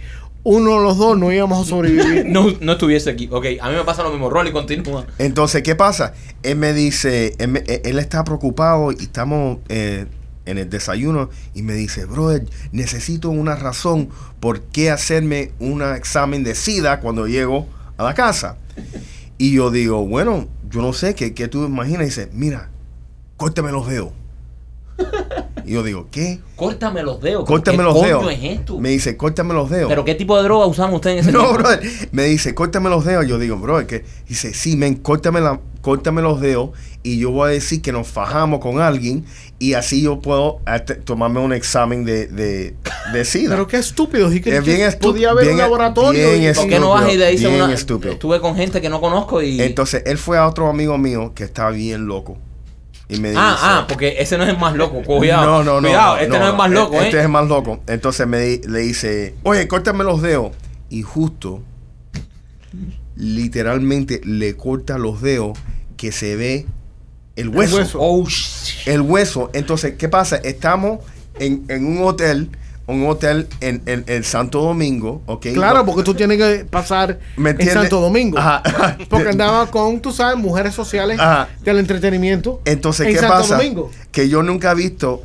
[0.53, 2.25] uno de los dos no íbamos a sobrevivir.
[2.27, 3.29] no, no estuviese aquí.
[3.31, 4.29] Ok, a mí me pasa lo mismo.
[4.31, 5.07] Rolly, continúa.
[5.19, 6.13] Entonces, ¿qué pasa?
[6.43, 10.07] Él me dice, él, me- él está preocupado y estamos eh,
[10.47, 14.09] en el desayuno y me dice, brother, necesito una razón
[14.41, 18.57] por qué hacerme un examen de SIDA cuando llego a la casa.
[19.39, 22.03] Y yo digo, bueno, yo no sé, ¿qué, qué tú imaginas?
[22.03, 22.71] Y dice, mira,
[23.37, 24.11] córtame los dedos.
[25.71, 26.41] Y yo digo, ¿qué?
[26.57, 27.45] Córtame los dedos.
[27.45, 28.33] Córtame ¿Qué los coño dedos.
[28.33, 28.81] es esto?
[28.81, 29.89] Me dice, córtame los dedos.
[29.89, 31.59] ¿Pero qué tipo de droga usaban ustedes en ese No, tiempo?
[31.59, 31.81] brother.
[32.11, 33.25] Me dice, córtame los dedos.
[33.29, 36.71] Yo digo, bro, que dice, sí, men, córtame, la, córtame los dedos
[37.05, 39.25] y yo voy a decir que nos fajamos con alguien
[39.61, 40.59] y así yo puedo
[41.05, 42.75] tomarme un examen de, de,
[43.13, 43.51] de SIDA.
[43.51, 44.33] Pero qué estúpido.
[44.33, 46.31] Y que, Es bien estu- podía haber bien- un laboratorio.
[46.31, 46.63] bien y- estúpido.
[46.69, 47.73] ¿Por qué no vas y le dices Bien una...
[47.73, 48.13] estúpido.
[48.15, 49.63] Estuve con gente que no conozco y...
[49.63, 52.37] Entonces, él fue a otro amigo mío que estaba bien loco.
[53.11, 55.03] Y me dice, ah, ah, porque ese no es el más loco.
[55.07, 55.45] Cuidado.
[55.47, 55.89] No, no, no.
[55.89, 57.23] Cuidado, este no, es más loco, Este ¿eh?
[57.23, 57.81] es más loco.
[57.89, 60.53] Entonces me di- le dice, oye, córtame los dedos.
[60.89, 61.63] Y justo,
[63.17, 65.59] literalmente le corta los dedos
[65.97, 66.67] que se ve
[67.37, 67.77] el hueso.
[67.77, 67.99] hueso.
[68.01, 68.27] Oh,
[68.87, 69.51] El hueso.
[69.53, 70.37] Entonces, ¿qué pasa?
[70.37, 71.01] Estamos
[71.39, 72.51] en, en un hotel,
[72.91, 75.47] un hotel en, en, en Santo Domingo, ¿ok?
[75.55, 77.71] Claro, porque tú tienes que pasar ¿Me en?
[77.71, 78.39] Santo Domingo.
[78.39, 78.63] Ajá.
[79.09, 81.49] Porque andaba con, tú sabes, mujeres sociales Ajá.
[81.63, 82.61] del entretenimiento.
[82.65, 83.57] Entonces, en ¿qué Santo pasa?
[83.57, 83.91] Domingo.
[84.13, 85.23] Que yo nunca he visto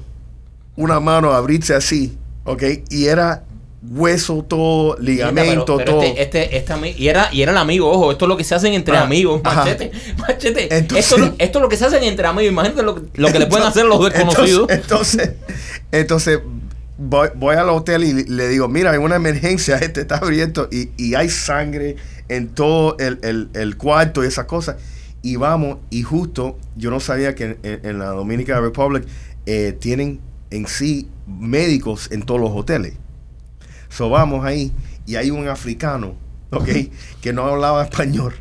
[0.75, 2.63] una mano abrirse así, ¿ok?
[2.89, 3.43] Y era
[3.87, 6.01] hueso todo, ligamento Pero- pero todo.
[6.01, 8.55] Este, este, este y, era, y era el amigo, ojo, esto es lo que se
[8.55, 9.59] hacen entre Ah, amigos, ajá.
[9.63, 10.75] machete, machete.
[10.75, 13.21] Entonces- esto, es lo- esto es lo que se hacen entre amigos, imagínate lo, que-
[13.21, 14.69] lo que le pueden hacer los desconocidos.
[14.71, 15.35] Entonces, entonces,
[15.91, 16.39] entonces,
[16.97, 20.89] voy, voy al hotel y le digo, mira, hay una emergencia, este está abierto y,
[20.97, 21.95] y hay sangre
[22.29, 24.77] en todo el, el- el cuarto y esas cosas.
[25.21, 29.05] Y vamos, y justo, yo no sabía que en, la Dominican Republic
[29.47, 30.19] eh, tienen
[30.51, 32.93] en sí médicos en todos los hoteles.
[33.89, 34.71] So vamos ahí
[35.05, 36.15] y hay un africano.
[37.21, 38.33] Que no hablaba español,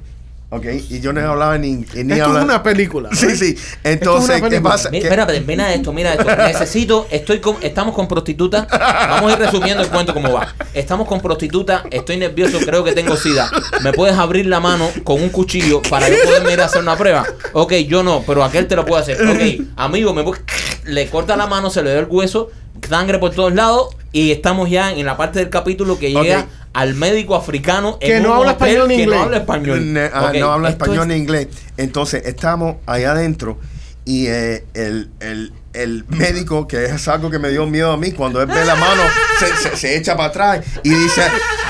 [0.57, 0.67] ¿ok?
[0.91, 2.45] Y yo no hablaba ni, ni Esto es hablaba.
[2.45, 3.11] una película.
[3.13, 3.57] Sí, sí.
[3.83, 4.91] Entonces, ¿qué pasa?
[4.91, 6.25] Mira, mira esto, mira esto.
[6.37, 8.67] Necesito, estoy con, estamos con prostituta.
[8.71, 10.55] Vamos a ir resumiendo el cuento cómo va.
[10.75, 13.51] Estamos con prostituta, estoy nervioso, creo que tengo sida.
[13.83, 16.97] ¿Me puedes abrir la mano con un cuchillo para yo poderme ir a hacer una
[16.97, 17.25] prueba?
[17.53, 19.21] Ok, yo no, pero aquel te lo puede hacer.
[19.29, 20.39] Ok, amigo, me voy-
[20.85, 22.51] le corta la mano, se le da el hueso,
[22.89, 26.95] sangre por todos lados y estamos ya en la parte del capítulo que llega al
[26.95, 29.19] médico africano Que en no un habla hotel español ni que inglés.
[29.19, 29.93] no habla español.
[29.93, 31.49] Ne- ah, Ok, no habla esto español es- ni inglés.
[31.77, 33.59] Entonces estamos allá adentro
[34.05, 38.13] y eh, el, el- el médico, que es algo que me dio miedo a mí,
[38.13, 39.03] cuando él ve la mano,
[39.41, 41.23] se, se- se echa para atrás y dice,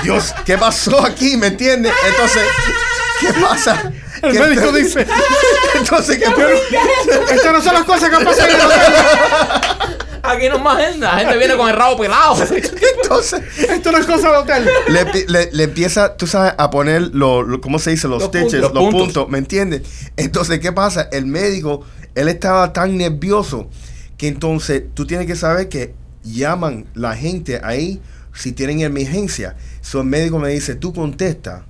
[0.03, 1.37] Dios, ¿qué pasó aquí?
[1.37, 1.91] ¿Me entiendes?
[2.07, 2.43] Entonces,
[3.21, 3.91] ¿qué pasa?
[4.21, 5.05] El ¿Qué- médico dice,
[5.75, 6.25] Entonces, ¿qué
[7.33, 8.79] estas no son las cosas que pasan en el hotel.
[10.31, 12.35] Aquí no es más gente, la gente viene con el rabo pelado.
[13.03, 14.67] Entonces, Esto no es cosa de hotel.
[14.87, 18.07] le, le- le empieza, tú sabes, a poner, lo, lo- ¿cómo se dice?
[18.07, 18.61] Los, Los stitches, puntos.
[18.61, 19.01] los Los puntos.
[19.13, 19.29] puntos.
[19.29, 19.81] ¿me entiendes?
[20.17, 21.07] Entonces, ¿qué pasa?
[21.11, 21.85] El médico,
[22.15, 23.69] él estaba tan nervioso
[24.17, 28.01] que entonces tú tienes que saber que llaman la gente ahí
[28.33, 29.55] si tienen emergencia.
[29.81, 31.65] So, el médico me dice, tú contesta.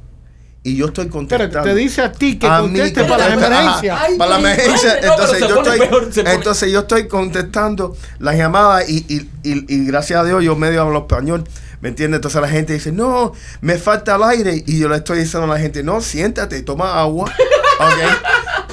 [0.66, 1.70] Y yo estoy Espérate, contestando.
[1.70, 4.98] te dice a ti que A mí conteste para ajá, Ay, para la emergencia.
[5.00, 9.86] entonces, pero yo estoy, peor, entonces yo estoy contestando las llamadas y, y, y, y
[9.86, 11.44] gracias a Dios yo medio hablo español.
[11.82, 12.18] ¿Me entiendes?
[12.18, 14.64] Entonces la gente dice, no, me falta el aire.
[14.66, 17.32] Y yo le estoy diciendo a la gente, no, siéntate, toma agua.
[17.80, 18.26] ¿Ok?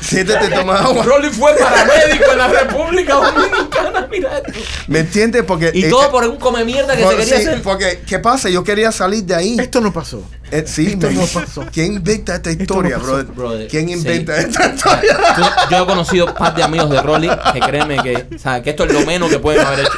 [0.03, 1.03] Siéntate, toma agua.
[1.05, 4.53] Rolly fue paramédico en la República Dominicana, mira esto.
[4.89, 5.43] ¿Me entiendes?
[5.45, 7.63] Porque, Y eh, todo por un come mierda que por- se quería sí, hacer.
[7.63, 8.49] Porque, ¿qué pasa?
[8.51, 9.57] Yo quería salir de ahí.
[9.59, 10.23] Esto no pasó.
[10.51, 11.65] Eh, sí, esto me- no pasó.
[11.73, 13.27] ¿Quién inventa esta historia, no brother?
[13.27, 13.69] brother.
[13.69, 13.95] ¿Quién Sí.
[13.95, 15.19] inventa esta historia?
[15.37, 18.63] Tú- yo he conocido un par de amigos de Rolly que créeme que, ¿sabes?
[18.63, 19.91] que esto es lo menos que pueden haber hecho.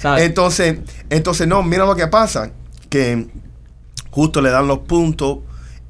[0.00, 0.24] ¿sabes?
[0.24, 0.76] Entonces,
[1.10, 2.50] entonces no, mira lo que pasa,
[2.90, 3.26] que
[4.10, 5.38] justo le dan los puntos,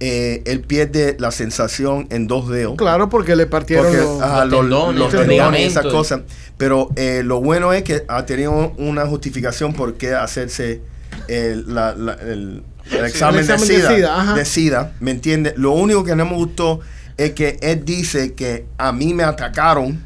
[0.01, 2.77] eh, él pierde la sensación en dos dedos.
[2.77, 4.21] Claro, porque le partieron Porque los...
[4.21, 6.21] ajá, los los, tendones, los los tendones esas cosas.
[6.57, 10.83] Pero eh, lo bueno es que ha tenido una justificación por qué hacerse
[11.29, 13.95] el, la- la- el- el examen, El examen de de SIDA.
[13.97, 15.55] SIDA, de SIDA, ¿me entiendes?
[15.57, 16.81] Lo único que no me gustó
[17.17, 20.05] es que él dice que a mí me atacaron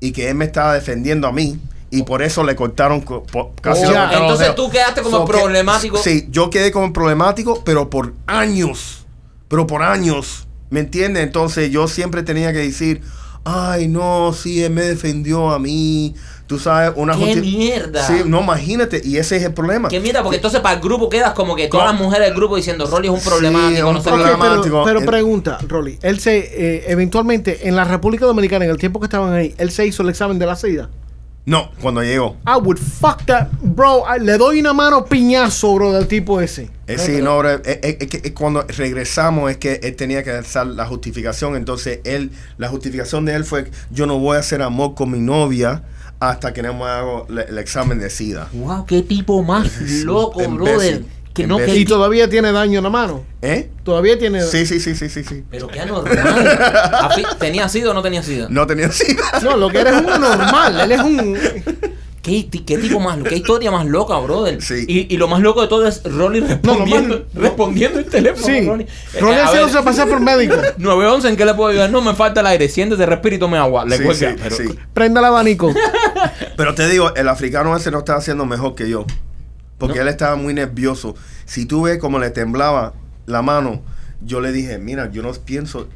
[0.00, 1.58] y que él me estaba defendiendo a mí.
[1.96, 4.00] Y por eso le cortaron co- po- casi Oh, le ya.
[4.02, 4.56] cortaron los Entonces dedos.
[4.56, 5.96] tú quedaste como que- problemático.
[5.98, 9.06] sí, yo quedé como problemático, pero por años.
[9.48, 10.46] Pero por años.
[10.70, 11.22] ¿Me entiendes?
[11.22, 13.00] Entonces yo siempre tenía que decir,
[13.44, 16.14] ay, no, sí, él me defendió a mí.
[16.48, 18.06] Tú sabes, una ¡Qué justi- mierda!
[18.06, 19.00] Sí, no, imagínate.
[19.04, 19.88] Y ese es el problema.
[19.88, 22.54] Qué mierda, porque entonces para el grupo quedas como que todas las mujeres del grupo
[22.56, 24.22] diciendo Rolly es un Sí, problemático, un no sé Ok, qué.
[24.22, 24.38] problema.
[24.44, 24.84] pero, problemático.
[24.84, 29.00] pero El- pregunta, Rolly, él se, eh, eventualmente, en la República Dominicana, en el tiempo
[29.00, 30.88] que estaban ahí, él se hizo el examen de la SIDA.
[31.46, 32.36] No, cuando llegó.
[32.44, 34.02] I would fuck that, bro.
[34.04, 36.70] I- le doy una mano piñazo, bro, del tipo ese.
[36.88, 40.24] Eh, sí, no, bro, eh, eh, es que eh, cuando regresamos es que él tenía
[40.24, 41.54] que dar la justificación.
[41.54, 45.20] Entonces, él, la justificación de él fue: Yo no voy a hacer amor con mi
[45.20, 45.84] novia
[46.18, 48.48] hasta que no me hago el examen de SIDA.
[48.52, 51.04] Wow, qué tipo más loco, brother.
[51.36, 51.58] Que no.
[51.64, 53.22] Y todavía tiene daño en la mano.
[53.42, 53.68] ¿Eh?
[53.84, 54.42] Todavía tiene.
[54.42, 55.44] Sí, sí, sí, sí, sí, sí.
[55.50, 56.58] Pero qué anormal.
[57.38, 58.46] ¿Tenía sida o no tenía sida?
[58.50, 59.22] No tenía SIDA.
[59.42, 60.80] No, lo que eres es un anormal.
[60.80, 61.38] Él es un.
[62.22, 64.60] ¿Qué, ti- qué tipo más, qué historia más loca, brother.
[64.60, 64.84] Sí.
[64.88, 68.44] Y, y lo más loco de todo es Rolly respondiendo, más- respondiendo el teléfono.
[68.46, 68.66] Sí.
[68.66, 68.82] Rolly.
[68.84, 70.56] Eh, Rolly ver, haciéndose pasar por médico.
[70.78, 71.90] 911, ¿en qué le puedo ayudar?
[71.90, 72.68] No, me falta el aire.
[72.68, 73.84] Siéntese, respira y tome agua.
[73.84, 74.30] Le Sí, cuelga.
[74.30, 74.64] sí, pero- sí.
[74.92, 75.72] Prenda el abanico.
[76.56, 79.04] Pero te digo, el africano ese no estaba haciendo mejor que yo.
[79.78, 80.02] Porque No.
[80.02, 81.14] él estaba muy nervioso.
[81.44, 82.94] Si tú ves cómo le temblaba
[83.26, 83.82] la mano,
[84.22, 85.88] yo le dije, mira, yo no pienso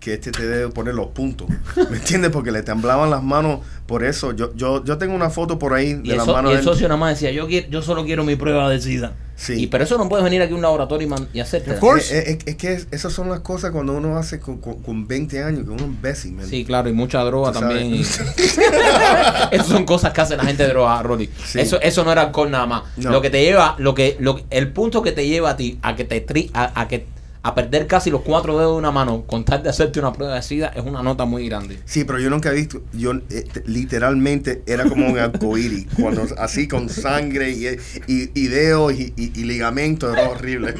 [0.00, 1.48] que este te debe poner los puntos.
[1.90, 2.30] ¿Me entiendes?
[2.30, 4.32] Porque le temblaban las manos por eso.
[4.32, 6.86] Yo, yo, yo tengo una foto por ahí de las so- manos y el socio
[6.88, 9.14] nada más decía, yo, quiero, yo solo quiero mi prueba de SIDA.
[9.34, 9.52] Sí.
[9.54, 11.70] Y pero eso no puedes venir aquí a un laboratorio y, man- y hacerte.
[11.72, 12.16] Of course.
[12.16, 15.06] Eh, eh, es, que es- esas son las cosas cuando uno hace con, con, con
[15.06, 16.46] 20 años, que uno es imbécil, man.
[16.48, 17.94] Sí, claro, y mucha droga también.
[17.94, 18.00] y-.
[19.50, 21.30] Esas son cosas que hace la gente de droga, Rolly.
[21.44, 21.60] Sí.
[21.60, 22.82] Eso, eso no era alcohol nada más.
[22.96, 23.10] No.
[23.10, 25.94] Lo que te lleva, lo que, lo, el punto que te lleva a ti a
[25.96, 27.06] que te tri- a, a que
[27.48, 30.34] a perder casi los cuatro dedos de una mano con tal de hacerte una prueba
[30.34, 31.78] de sida es una nota muy grande.
[31.84, 36.26] Sí, pero yo nunca he visto, yo eh, te- literalmente era como un arcoíris, cuando
[36.38, 37.66] así con sangre y,
[38.06, 40.74] y, y dedos y, y, y ligamentos, era horrible.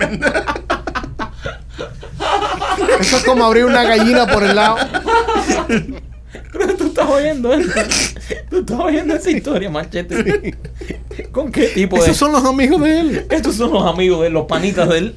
[3.01, 4.77] Eso es como abrir una gallina por el lado.
[6.79, 7.81] Tú estás oyendo esto.
[8.51, 10.55] Tú estás oyendo esa historia, machete.
[11.33, 12.03] ¿Con qué tipo de.?
[12.03, 13.27] Esos son los amigos de él.
[13.31, 15.15] Estos son los amigos de él, los panitas de él.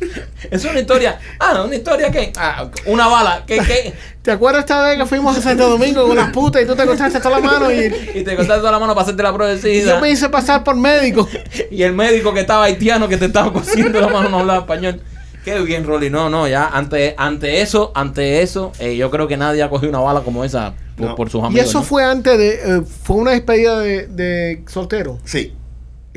[0.50, 1.19] Es una historia.
[1.39, 2.32] Ah, una historia que.
[2.38, 3.43] Ah, una bala.
[3.45, 6.65] Que, que, ¿Te acuerdas esta vez que fuimos a Santo Domingo con las putas y
[6.65, 9.24] tú te cortaste toda la mano y, y te cortaste toda la mano para hacerte
[9.24, 9.95] la prueba de y sida.
[9.95, 11.28] yo me hice pasar por médico?
[11.71, 15.02] Y el médico que estaba haitiano que te estaba cosiendo la mano no hablaba español.
[15.43, 16.10] Qué bien, Rolly.
[16.10, 19.89] No, no, ya ante, ante eso, ante eso, eh, yo creo que nadie ha cogido
[19.89, 21.15] una bala como esa por, No.
[21.15, 21.65] por sus Y amigos.
[21.69, 21.84] eso ¿no?
[21.86, 22.49] fue antes de.
[22.77, 25.17] eh, fue una despedida de, de soltero.
[25.23, 25.56] Sí,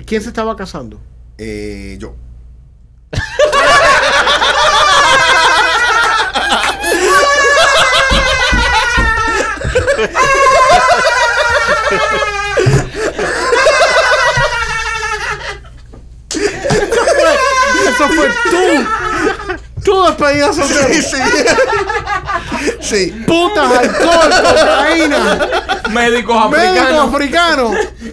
[0.07, 1.01] ¿Quién se estaba casando?
[1.39, 2.15] eh, yo.
[17.89, 18.87] Eso fue tú.
[19.85, 20.89] Tú despedida soltero.
[20.95, 21.17] Sí, sí.
[22.81, 23.25] sí.
[23.27, 25.49] Putas, alcohol, cocaína,
[25.91, 27.15] Médicos médico africanos.
[27.15, 27.71] africano.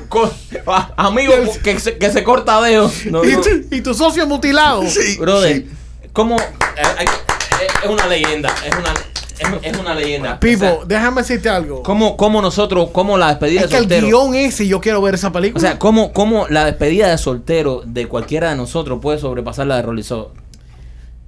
[0.10, 0.32] co-
[0.68, 3.06] a- amigos que se, que se corta dedos.
[3.06, 3.42] No, Y no.
[3.42, 4.84] tu, y tu socio mutilado.
[4.88, 5.18] Sí.
[5.18, 5.70] Brother, sí.
[6.14, 6.36] ¿cómo?
[6.38, 6.42] eh,
[7.00, 8.54] eh, es una leyenda.
[8.66, 8.94] Es una,
[9.62, 10.40] es, es una leyenda.
[10.40, 11.84] Pipo, O sea, déjame decirte algo.
[11.84, 14.08] ¿cómo, ¿Cómo nosotros, cómo la despedida Es que de el soltero?
[14.08, 15.62] guion ese, yo quiero ver esa O película.
[15.62, 19.82] sea, ¿cómo, ¿cómo la despedida de soltero de cualquiera de nosotros puede sobrepasar la de
[19.84, 20.06] Rolly?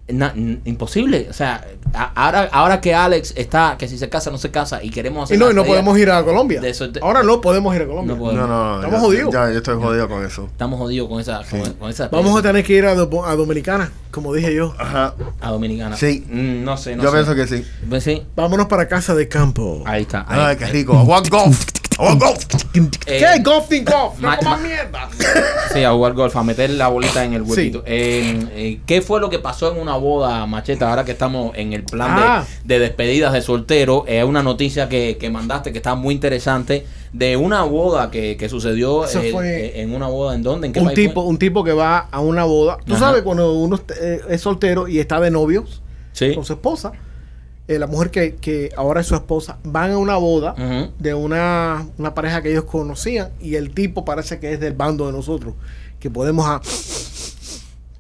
[0.08, 1.28] So, na- n- imposible.
[1.30, 4.84] O sea, a- ahora, ahora que Alex está, que si se casa, no se casa
[4.84, 6.60] y queremos hacer y no, y no podemos ir a Colombia.
[6.62, 8.14] de Ahora no podemos ir a Colombia.
[8.16, 8.48] No podemos.
[8.48, 9.34] No, no, Estamos ya- jodidos.
[9.34, 10.46] Ya, yo estoy jodido con eso.
[10.52, 13.36] Estamos jodidos con esa, con, con esa Vamos a tener que ir a, Do- a
[13.36, 14.74] Dominicana, como dije yo.
[14.78, 15.14] Ajá.
[15.40, 15.96] a Dominicana.
[15.96, 16.26] Sí.
[16.30, 17.16] Mm, no sé, no yo sé.
[17.16, 17.66] pienso que sí.
[17.90, 19.84] Pues sí, Vámonos para casa de campo.
[19.86, 20.26] ahí está.
[20.28, 20.40] ahí.
[20.42, 20.94] Ay, qué rico.
[21.04, 21.66] Want golf.
[21.98, 22.46] Golf.
[22.74, 23.42] Eh, ¿Qué?
[23.44, 24.20] Golf y golf.
[24.20, 25.10] No ma- mierda.
[25.74, 27.52] Sí, a jugar golf, a meter la bolita en el Sí.
[27.52, 27.84] huequito.
[27.86, 30.90] Eh, eh, ¿Qué fue lo que pasó en una boda, Macheta?
[30.90, 32.46] Ahora que estamos en el plan de- Ah.
[32.64, 37.38] de, despedidas de soltero, es una noticia que, que mandaste que está muy interesante de
[37.38, 40.36] una boda que, que sucedió en una boda.
[40.36, 40.68] ¿En dónde?
[40.68, 41.08] ¿En qué Un país fue?
[41.08, 42.78] tipo, un tipo que va a una boda.
[42.86, 43.06] Tú Ajá.
[43.08, 43.80] sabes cuando uno
[44.30, 46.34] es soltero y está de novios Sí.
[46.34, 46.92] con su esposa,
[47.68, 50.54] eh, la mujer que, que ahora es su esposa, van a una boda
[51.00, 55.06] de una, una pareja que ellos conocían y el tipo parece que es del bando
[55.08, 55.54] de nosotros,
[56.00, 56.62] que podemos a,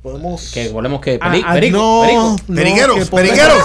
[0.02, 2.36] podemos Que volvemos que peri- a- perico, no, perico.
[2.48, 3.64] no, Periqueros, que podemos- periqueros.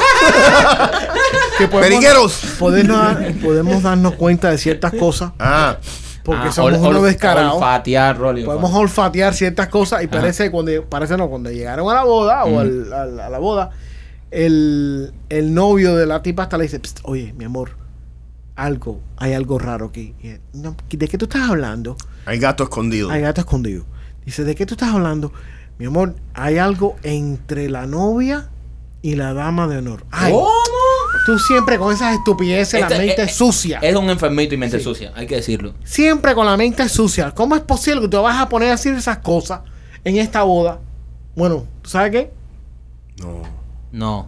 [1.58, 2.40] que podemos- Periqueros.
[2.58, 5.76] podemos, podemos darnos cuenta de ciertas cosas Ah,
[6.22, 7.54] porque Ah, somos ol- unos descarados.
[7.54, 9.34] Olfatear, Rolly, Podemos olfatear.
[9.34, 10.18] ciertas cosas y Ajá.
[10.20, 13.70] parece que cuando parece no cuando llegaron a la boda o al- a la boda
[14.30, 17.70] el, el novio de la tipa hasta le dice "Psst, oye mi amor
[18.56, 22.64] algo hay algo raro aquí Y él, "No, de qué tú estás hablando hay gato
[22.64, 23.10] escondido.
[23.10, 23.84] hay gato escondido
[24.26, 25.32] dice de qué tú estás hablando
[25.78, 28.50] mi amor hay algo entre la novia
[29.00, 30.48] y la dama de honor Ay, ¿Cómo?
[31.24, 34.78] tú siempre con esas estupideces la Este- mente eh, sucia Es un enfermito y mente
[34.78, 34.84] Sí.
[34.84, 35.74] sucia, hay que decirlo.
[35.84, 37.30] Siempre con la mente sucia.
[37.32, 39.60] ¿Cómo es posible que te vas a poner a decir esas cosas
[40.04, 40.80] en esta boda?
[41.36, 42.32] Bueno, ¿tú sabes qué?
[43.22, 43.42] No.
[43.92, 44.26] No,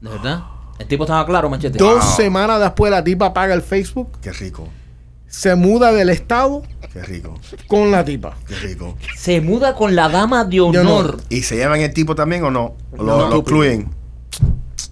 [0.00, 0.42] ¿de verdad?
[0.78, 1.78] El tipo estaba claro, Machete.
[1.78, 4.68] Dos semanas después la tipa paga el Facebook, Qué rico.
[5.28, 7.38] se muda del estado Qué rico.
[7.68, 8.36] con la tipa.
[8.46, 8.96] Qué rico.
[9.16, 10.80] Se muda con la dama de honor.
[10.86, 11.20] honor.
[11.28, 12.74] ¿Y se llevan el tipo también o no?
[12.96, 13.90] ¿O No, lo, incluyen?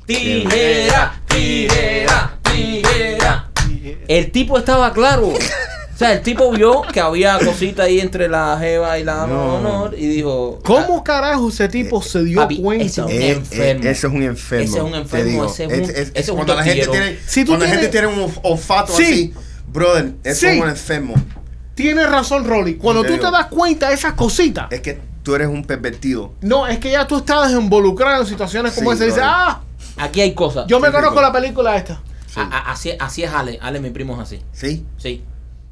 [0.07, 3.51] Tijera, tijera, tijera.
[4.09, 5.33] El tipo estaba claro.
[6.01, 9.57] O sea, el tipo vio que había cosita ahí entre la jeva y la No.
[9.57, 10.59] honor y dijo...
[10.65, 12.87] ¿Cómo carajo ese tipo se dio papi, cuenta?
[12.87, 13.85] ese- Un Eh, enfermo.
[13.85, 14.65] eh, ese es un enfermo.
[14.65, 15.45] Ese es un enfermo, digo.
[15.45, 18.07] ese es un- ese es un cuando la gente tiene, Si cuando la gente tiene
[18.07, 19.03] un olfato Sí.
[19.03, 19.35] así,
[19.71, 20.47] brother, eso Sí.
[20.47, 21.15] es un enfermo.
[21.75, 22.77] Tienes razón, Rolly.
[22.77, 23.27] Cuando tú digo.
[23.27, 26.33] te das cuenta de esas cositas, Es que tú eres un pervertido.
[26.41, 29.05] no, es que ya tú estás involucrado en situaciones como Sí, esa.
[29.05, 29.61] Dices, ah,
[29.99, 30.65] Aquí hay cosas.
[30.67, 32.01] yo me conozco la película esta.
[32.37, 33.59] A- a- así, así es Ale.
[33.61, 34.41] Ale, mi primo es así.
[34.55, 34.87] ¿Sí?
[34.97, 35.25] Sí.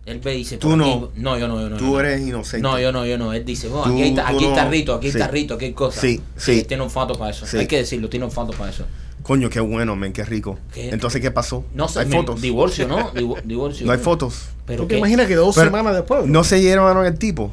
[0.08, 0.56] Él y dice...
[0.58, 0.84] Tú no.
[0.84, 1.76] aquí- No, yo no, yo no.
[1.76, 2.00] yo Tú no.
[2.00, 2.62] eres inocente.
[2.62, 3.32] No, yo no, yo no.
[3.32, 6.00] Él dice, "Oh, Tú- aquí, ta- tú aquí no- tarrito, aquí hay aquí cosas.
[6.00, 6.60] Sí, sí.
[6.60, 7.46] Él Tiene un fato para eso.
[7.46, 7.58] Sí.
[7.58, 8.84] Hay que decirlo, tiene un fato para eso.
[9.22, 10.58] Coño, qué bueno, men, qué rico.
[10.72, 10.88] ¿Qué?
[10.90, 11.64] Entonces, ¿qué pasó?
[11.74, 12.40] No sé, hay me- fotos.
[12.40, 13.10] divorcio, ¿no?
[13.14, 13.86] Divo- divorcio.
[13.86, 14.46] No hay fotos.
[14.66, 14.98] Pero ¿Tú te qué?
[14.98, 16.26] imaginas que dos Pero- semanas después?
[16.26, 17.52] No se llevaron al tipo.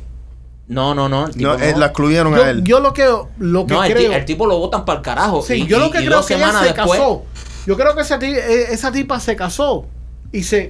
[0.67, 1.27] No, no, no.
[1.27, 1.77] el tipo No, eh, no.
[1.79, 2.63] la excluyeron a él.
[2.63, 3.03] yo lo que,
[3.37, 4.11] lo que No, creo...
[4.13, 5.41] el tipo lo botan para el carajo.
[5.43, 6.99] Sí, y, yo lo que y creo que ella semanas se después.
[6.99, 7.23] casó.
[7.67, 9.85] Yo creo que esa, eh, esa tipa se casó
[10.31, 10.69] y se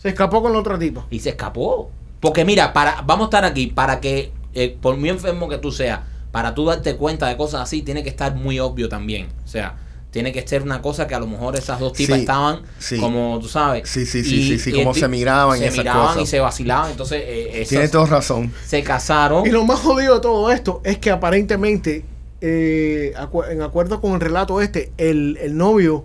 [0.00, 1.06] se escapó con la otra tipa.
[1.10, 1.90] Y se escapó.
[2.20, 5.72] Porque mira, para, vamos a estar aquí, para que, eh, por muy enfermo que tú
[5.72, 6.00] seas,
[6.32, 9.28] para tú darte cuenta de cosas así, tiene que estar muy obvio también.
[9.44, 9.76] O sea,
[10.10, 12.98] tiene que ser una cosa que a lo mejor esas dos tipas Sí, estaban sí.
[12.98, 13.88] como tú sabes.
[13.88, 16.22] Sí, sí, sí, sí, sí, como se miraban y se esas miraban cosas.
[16.22, 16.90] y se vacilaban.
[16.90, 18.52] Entonces, eh, esas- Tiene toda razón.
[18.66, 19.46] se casaron.
[19.46, 22.04] Y lo más jodido de todo esto es que aparentemente,
[22.40, 26.04] eh, acu- en acuerdo con el relato este, el, el novio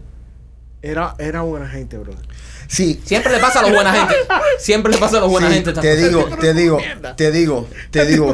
[0.86, 2.14] era, era buena gente, bro.
[2.68, 3.00] Sí.
[3.06, 4.16] Siempre le pasa a los buena gente.
[4.60, 5.74] Siempre le pasa a los buena sí, gente.
[5.74, 6.80] te digo, te digo,
[7.16, 8.34] te digo, te digo.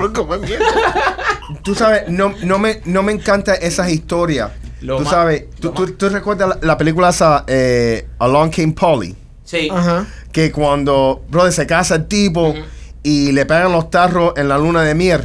[1.63, 4.51] Tú sabes, no, no, me, no me encanta esas historias.
[4.81, 9.15] Lo tú sabes, tú, tú, tú recuerdas la, la película esa, eh, Along Came Polly,
[9.43, 9.69] Sí.
[9.71, 10.07] Ajá.
[10.31, 12.55] que cuando, brother, se casa el tipo
[13.03, 15.21] y le pegan los tarros en la luna de miel,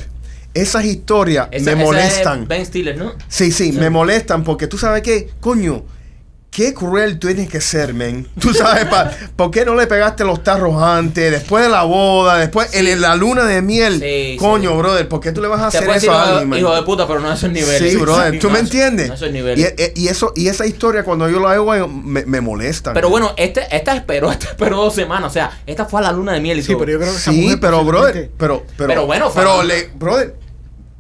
[0.53, 2.49] esas historias me ese es molestan.
[2.49, 3.13] Ben Stiller, ¿no?
[3.29, 5.85] Sí, sí, me molestan porque tú sabes qué, coño,
[6.51, 8.27] qué cruel tú tienes que ser, men.
[8.41, 12.39] Tú sabes, pa- ¿por qué no le pegaste los tarros antes, después de la boda,
[12.39, 14.01] después en la luna de miel?
[14.01, 14.77] Sí, coño, sí.
[14.79, 16.59] brother, ¿por qué tú le vas a hacer eso a hijo, alguien, man?
[16.59, 17.93] hijo de puta, pero no a esos niveles.
[17.93, 19.09] Sí, brother, ¿tú no, me eso- entiendes?
[19.09, 19.75] no a esos Y, niveles.
[19.77, 22.95] eh, y eso, y esa historia cuando yo la hago me, me molestan.
[22.95, 25.31] Pero bueno, este, esta esperó, esta esperó dos semanas.
[25.31, 26.79] O sea, esta fue a la luna de miel y Sí, todo.
[26.81, 29.91] pero yo creo que esa Sí, pero brother, posiblemente- pero, pero, Pero bueno, pero le,
[29.95, 30.35] brother,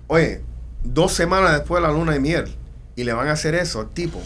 [0.08, 0.42] oye,
[0.84, 2.54] dos semanas después de la luna de miel
[2.96, 4.20] y le van a hacer eso al tipo.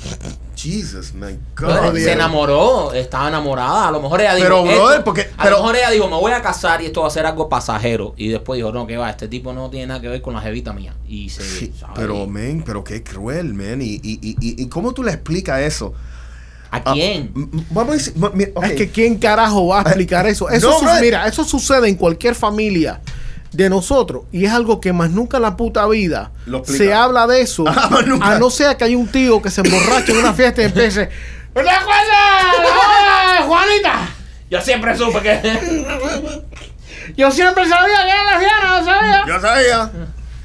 [0.57, 1.73] Jesus, my God.
[1.73, 3.89] Brother, se enamoró, estaba enamorada.
[3.89, 4.47] A lo mejor ella dijo.
[4.47, 7.01] Pero, brother, porque- A pero- lo mejor ella dijo, me voy a casar y esto
[7.03, 8.15] va a ser algo pasajero.
[8.17, 10.41] Y después dijo, no, que va, este tipo no tiene nada que ver con la
[10.41, 10.95] jevita mía.
[11.09, 11.43] Y se.
[11.43, 13.81] Sí, pero, man, pero qué cruel, man.
[13.83, 15.95] Y, y, y, y, y cómo tú le explicas eso?
[16.73, 17.33] ¿A Ah, quién?
[17.71, 18.15] vamos a decir.
[18.63, 20.49] Es que quién carajo va a explicar eso.
[20.49, 23.01] Eso No, su- mira, eso sucede en cualquier familia
[23.53, 26.31] de nosotros y es algo que más nunca en la puta vida
[26.65, 27.65] se habla de eso.
[28.23, 28.35] Ah.
[28.35, 31.09] A no ser que haya un tío que se emborrache en una fiesta y empiece.
[31.57, 34.09] ¡Ah, Juanita!
[34.51, 35.41] Yo siempre supe que.
[37.17, 39.25] Yo siempre sabía que era lesbiana, ¿no sabía?
[39.27, 39.93] Yo sabía.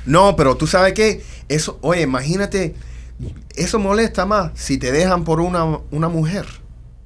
[0.05, 2.75] No, pero tú sabes que eso, oye, imagínate,
[3.55, 6.45] eso molesta más si te dejan por una, una mujer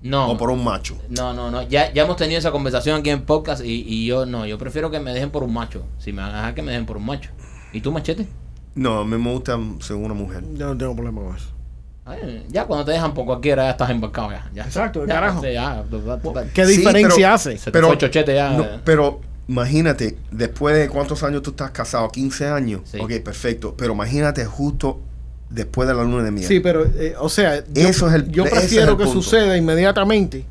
[0.01, 0.31] No.
[0.31, 0.97] o por un macho.
[1.09, 1.61] No, no, no.
[1.63, 4.45] Ya, ya hemos tenido esa conversación aquí en podcast y, y yo no.
[4.45, 5.85] Yo prefiero que me dejen por un macho.
[5.97, 7.31] Si me van a dejar, que me dejen por un macho.
[7.73, 8.25] ¿Y tú, machete?
[8.75, 10.43] No, a mí me gusta según una mujer.
[10.53, 11.47] Yo no tengo problema con eso.
[12.05, 14.49] Ay, ya cuando te dejan por cualquiera ya estás embarcado ya.
[14.53, 14.63] ya.
[14.63, 15.43] Exacto, ya, carajo.
[15.45, 15.83] ya.
[16.53, 17.57] ¿Qué Sí, diferencia pero- hace?
[17.57, 18.51] Se te fue chochete ya.
[18.51, 22.81] no, pero imagínate, después de cuántos años tú estás casado, 15 años.
[22.85, 22.99] Sí.
[22.99, 23.75] Ok, perfecto.
[23.77, 25.01] Pero imagínate justo
[25.49, 26.47] después de la luna de miel.
[26.47, 29.21] Sí, pero, eh, o sea, yo, Eso es el- yo es prefiero el que punto.
[29.21, 30.45] suceda inmediatamente,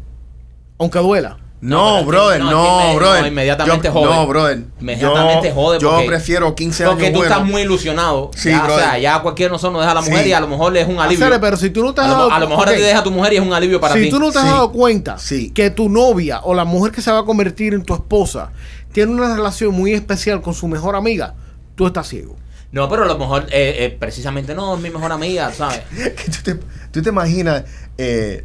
[0.78, 1.38] aunque duela.
[1.61, 3.22] No, brother, no, brother.
[3.22, 4.14] no, inmediatamente Yo- jode.
[4.14, 4.62] No, brother.
[4.80, 7.34] Inmediatamente yo, jode Yo porque- prefiero 15 Porque años tú bueno.
[7.34, 8.30] estás muy ilusionado.
[8.36, 8.84] Sí, ya, o brother.
[8.84, 10.28] sea, ya cualquier nosotros nos deja a la mujer Sí.
[10.28, 11.26] y a lo mejor es un alivio.
[11.26, 12.80] Hacer, pero si tú no te has a, lo, dado a lo mejor ok, te
[12.80, 14.11] deja a tu mujer y es un alivio para si ti.
[14.11, 14.51] tú no te has Sí.
[14.51, 15.51] dado cuenta Sí.
[15.51, 18.53] que tu novia o la mujer que se va a convertir en tu esposa
[18.92, 21.34] tiene una relación muy especial con su mejor amiga,
[21.74, 22.36] tú estás ciego.
[22.71, 25.83] No, pero a lo mejor eh, eh, precisamente no, es mi mejor amiga, ¿sabes?
[26.27, 26.55] Tú, te,
[26.93, 27.64] tú te imaginas
[27.97, 28.45] eh,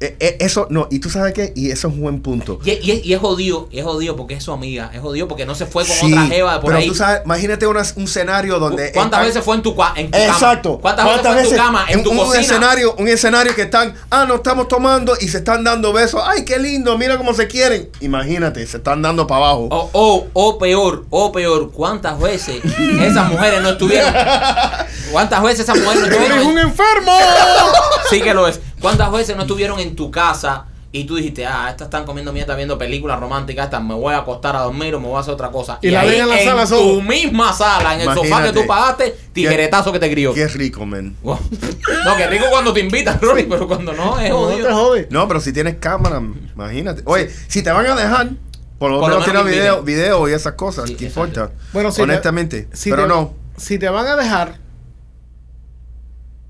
[0.00, 2.58] eso, no, y tú sabes qué, y eso es un buen punto.
[2.64, 5.46] Y, y, y es jodido, y es jodido porque es su amiga, es jodido porque
[5.46, 6.88] no se fue con Sí, otra jeva de por pero ahí.
[6.88, 8.92] tú sabes, imagínate una- un escenario donde.
[8.92, 10.70] ¿Cuántas están- veces fue en tu, en tu Exacto.
[10.70, 10.82] cama?
[10.82, 11.86] ¿Cuántas, veces fue en tu cama?
[11.88, 12.40] En tu un, un cocina.
[12.42, 16.20] escenario, un escenario que están, ah, no estamos tomando y se están dando besos.
[16.24, 17.88] Ay, qué lindo, mira cómo se quieren.
[18.00, 19.68] Imagínate, se están dando para abajo.
[19.70, 22.60] O, o, o peor, o peor, ¿cuántas veces
[23.00, 24.12] esas mujeres no estuvieron?
[25.12, 26.38] ¿Cuántas veces esas mujeres no estuvieron?
[26.38, 27.12] ¡Eres un enfermo!
[28.10, 28.60] Sí que lo es.
[28.80, 32.54] ¿Cuántas veces no estuvieron en tu casa y tú dijiste, ah, estas están comiendo mierda
[32.54, 35.34] viendo películas románticas, estas me voy a acostar a dormir o me voy a hacer
[35.34, 35.78] otra cosa?
[35.82, 37.02] Y la ahí ven en la sala tu solo.
[37.02, 40.32] misma sala, en el sofá que tú pagaste, tijeretazo que te crió.
[40.34, 41.16] Qué rico, men.
[41.22, 41.38] Wow.
[42.04, 44.68] No, qué rico cuando te invitan, Ronnie, pero cuando no, es No, no jodido.
[44.68, 45.08] te jode.
[45.10, 46.22] No, pero si tienes cámara,
[46.54, 47.02] imagínate.
[47.06, 48.30] Oye, si te van a dejar,
[48.78, 50.88] por lo Por lo menos menos tienes que video, video y esas cosas.
[50.88, 51.28] Sí, ¿Qué exacto.
[51.40, 51.54] importa?
[51.72, 52.68] Bueno, si te- Honestamente.
[52.72, 53.34] si pero te- no.
[53.56, 54.58] Si te van a dejar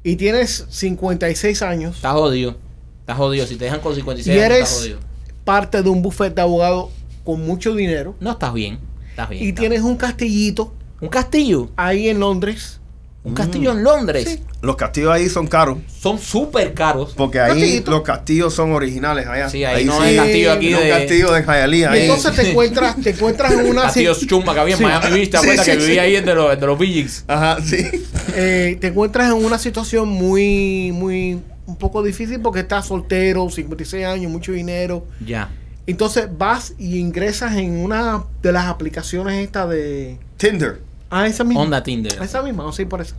[0.04, 2.56] y tienes 56 años Estás jodido.
[3.00, 3.46] Estás jodido.
[3.46, 4.98] Si te dejan con 56 y años, estás eres jodido.
[5.44, 6.90] parte de un buffet de abogados
[7.24, 8.78] con mucho dinero No estás bien.
[9.10, 9.42] Estás bien.
[9.42, 11.70] y estás tienes un castillito un castillo.
[11.76, 12.80] ahí en Londres,
[13.24, 14.28] Un castillo en Londres.
[14.28, 14.40] Sí.
[14.60, 15.78] Los castillos ahí son caros.
[15.88, 17.14] Son súper caros.
[17.16, 17.90] Porque ahí Castillito.
[17.90, 19.48] los castillos son originales allá.
[19.48, 20.10] Sí, ahí no sí.
[20.10, 20.90] es castillo aquí No de.
[20.90, 22.00] castillo de y ahí.
[22.02, 24.84] entonces te encuentras, te encuentras en una Castillo chumba que había en Sí.
[24.84, 27.24] Miami Beach, ¿te Sí, acuerdas sí, que vivía ahí de los, de los Villings?
[27.26, 27.86] Ajá, sí.
[28.34, 34.04] eh, te encuentras en una situación muy, muy, un poco difícil porque estás soltero, 56
[34.04, 35.06] años, mucho dinero.
[35.24, 35.50] Ya.
[35.86, 40.18] Entonces vas y ingresas en una de las aplicaciones esta de...
[40.36, 40.80] Tinder.
[41.10, 41.62] Ah, esa misma.
[41.62, 42.20] Onda Tinder.
[42.22, 43.14] Esa misma, a ir por esa.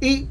[0.00, 0.26] Y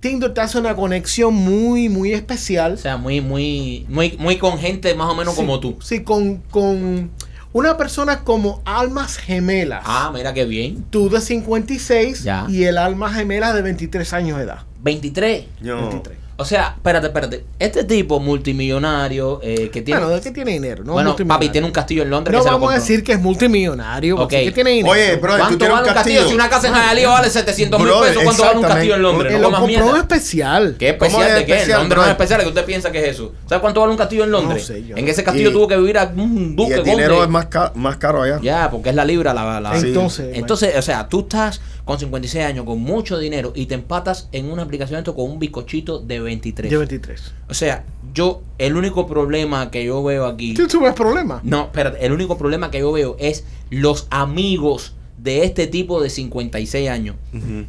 [0.00, 2.74] Tinder te hace una conexión muy, muy especial.
[2.74, 5.76] O sea, muy, muy, muy, muy con gente más o menos Sí, como tú.
[5.82, 7.10] Sí, con, con
[7.52, 9.82] una persona como almas gemelas.
[9.84, 10.84] Ah, mira qué bien.
[10.90, 12.46] Tú de 56 Ya.
[12.48, 14.60] y el alma gemela de 23 años de edad.
[14.82, 15.44] 23.
[15.60, 15.76] Yo.
[15.76, 16.19] 23.
[16.40, 17.44] O sea, espérate, espérate.
[17.58, 20.00] Este tipo multimillonario eh, que tiene.
[20.00, 20.84] Bueno, ¿de qué tiene dinero?
[20.84, 23.04] No bueno, papi tiene un castillo en Londres No que se lo vamos a decir
[23.04, 24.16] que es multimillonario.
[24.16, 24.40] porque Ok.
[24.42, 24.92] es que tiene dinero.
[24.92, 26.16] Oye, bro, tú ¿Cuánto tienes vale un castillo?
[26.20, 26.28] castillo.
[26.28, 29.02] Si una casa en Hialeah vale 700 mil pesos, ¿cuánto vale un castillo en.
[29.02, 29.32] Londres?
[29.32, 29.98] No lo comas compró mierda.
[30.00, 30.76] especial.
[30.78, 31.52] ¿Qué ¿Cómo especial es de qué?
[31.54, 32.40] especial, Londres no es especial.
[32.42, 33.32] ¿Qué usted piensa que es eso?
[33.46, 34.66] ¿Sabes cuánto vale un castillo en Londres?
[34.66, 34.96] sé yo.
[34.96, 37.46] en ese castillo Y- tuvo que vivir a un Y duque el dinero es más,
[37.46, 38.38] ca- más caro allá.
[38.42, 39.60] Ya, porque es la libra la...
[39.60, 39.88] la- Sí.
[39.88, 41.60] Entonces, Entonces, o sea, tú estás
[41.90, 45.38] con 56 años, con mucho dinero, y te empatas en una aplicación esto con un
[45.40, 46.70] bizcochito de 23.
[46.70, 47.34] de 23.
[47.48, 47.84] O sea,
[48.14, 50.54] yo, el único problema que yo veo aquí...
[50.54, 51.40] ¿Tú ves problema?
[51.42, 56.10] No, espérate, el único problema que yo veo es los amigos de este tipo de
[56.10, 57.16] 56 años.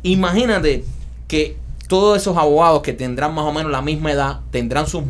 [0.04, 0.86] Imagínate
[1.28, 1.58] que
[1.88, 5.04] todos esos abogados que tendrán más o menos la misma edad, tendrán sus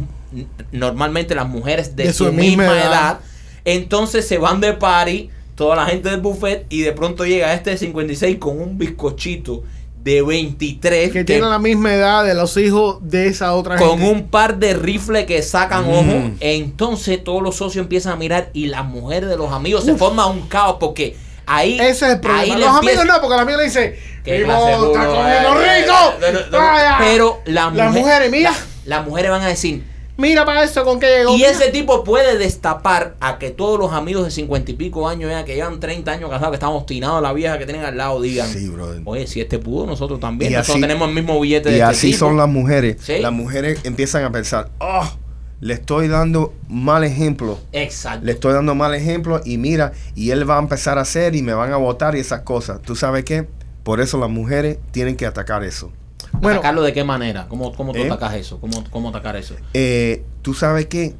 [0.71, 3.19] normalmente las mujeres de, su, misma, edad.
[3.65, 7.71] entonces se van de party, toda la gente del buffet y de pronto llega este
[7.71, 9.63] de 56 con un bizcochito
[10.03, 14.09] de 23 Que tiene la misma edad de los hijos de esa otra con gente.
[14.11, 15.89] un par de rifles que sacan Mm.
[15.93, 16.31] ojo.
[16.39, 20.25] Entonces todos los socios empiezan a mirar y las mujeres de los amigos se forma
[20.25, 22.55] un caos porque ahí Ese es el problema.
[22.55, 25.53] ahí Los amigos no, porque los amigos le dicen, ¿Qué "Vivo, clase de está comiendo
[25.55, 26.57] rico.
[26.57, 26.95] Vaya".
[26.99, 28.53] Pero la las mujer- mujeres, mira,
[28.85, 29.83] las mujeres van a decir
[30.21, 31.31] mira para eso con que llegó.
[31.33, 31.49] y mira.
[31.49, 35.43] ese tipo puede destapar a que todos los amigos de cincuenta y pico años ya
[35.43, 38.21] que llevan 30 años casados que están obstinados a la vieja que tienen al lado
[38.21, 39.01] digan Sí, brother.
[39.05, 41.79] oye si este pudo nosotros también Y nosotros así- tenemos el mismo billete de Y
[41.81, 42.19] este así tipo".
[42.19, 42.97] son las mujeres.
[43.01, 43.17] Sí.
[43.19, 45.11] Las mujeres empiezan a pensar, oh,
[45.59, 47.59] le estoy dando mal ejemplo.
[47.71, 51.35] exacto Le estoy dando mal ejemplo y mira, y él va a empezar a hacer
[51.35, 52.81] y me van a votar y esas cosas.
[52.81, 53.47] ¿Tú sabes qué?
[53.83, 55.91] Por eso las mujeres tienen que atacar eso.
[56.33, 57.47] Bueno, ¿Atacarlo de qué manera?
[57.47, 58.05] ¿Cómo, cómo tú ¿Eh?
[58.07, 58.59] atacas eso?
[58.59, 59.55] ¿Cómo, ¿Cómo atacar eso?
[59.73, 61.15] Eh, ¿Tú sabes qué?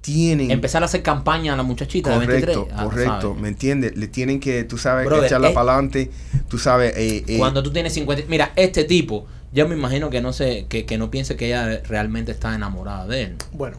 [0.00, 0.50] Tienen...
[0.50, 2.76] Empezar a hacer campaña a la muchachita de Correcto, 23.
[2.78, 3.20] Ah, correcto.
[3.28, 3.40] ¿sabes?
[3.42, 3.96] ¿Me entiendes?
[3.96, 6.10] Le tienen que, tú sabes, Brother, echarla eh, para adelante.
[6.48, 8.24] Tú sabes, eh, eh, Cuando tú tienes 50...
[8.28, 11.82] Mira, este tipo, yo me imagino que no sé, que, que no piense que ella
[11.88, 13.36] realmente está enamorada de él.
[13.52, 13.76] bueno,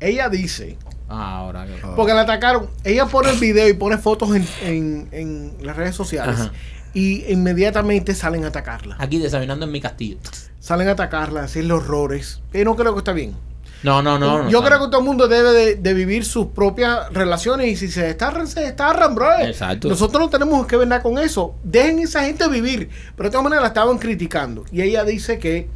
[0.00, 0.78] ella dice,
[1.08, 1.74] Ah, ahora que...
[1.84, 1.92] Ah.
[1.94, 5.94] porque la atacaron, ella pone el video y pone fotos en, en- en las redes
[5.94, 6.52] sociales Ajá.
[6.96, 8.96] Y inmediatamente salen a atacarla.
[8.98, 10.16] Aquí desayunando en mi castillo.
[10.60, 12.40] Salen a atacarla, a decirle horrores.
[12.50, 13.36] Que no creo que está bien.
[13.82, 14.44] No, no, no.
[14.44, 17.76] no Yo creo que todo el mundo debe de, de vivir sus propias relaciones y
[17.76, 19.40] si se destarran, se destarran, bro.
[19.40, 19.90] Exacto.
[19.90, 21.54] Nosotros no tenemos que ver nada con eso.
[21.62, 22.88] Dejen esa gente vivir.
[23.14, 24.64] Pero de todas maneras la estaban criticando.
[24.72, 25.68] Y ella dice que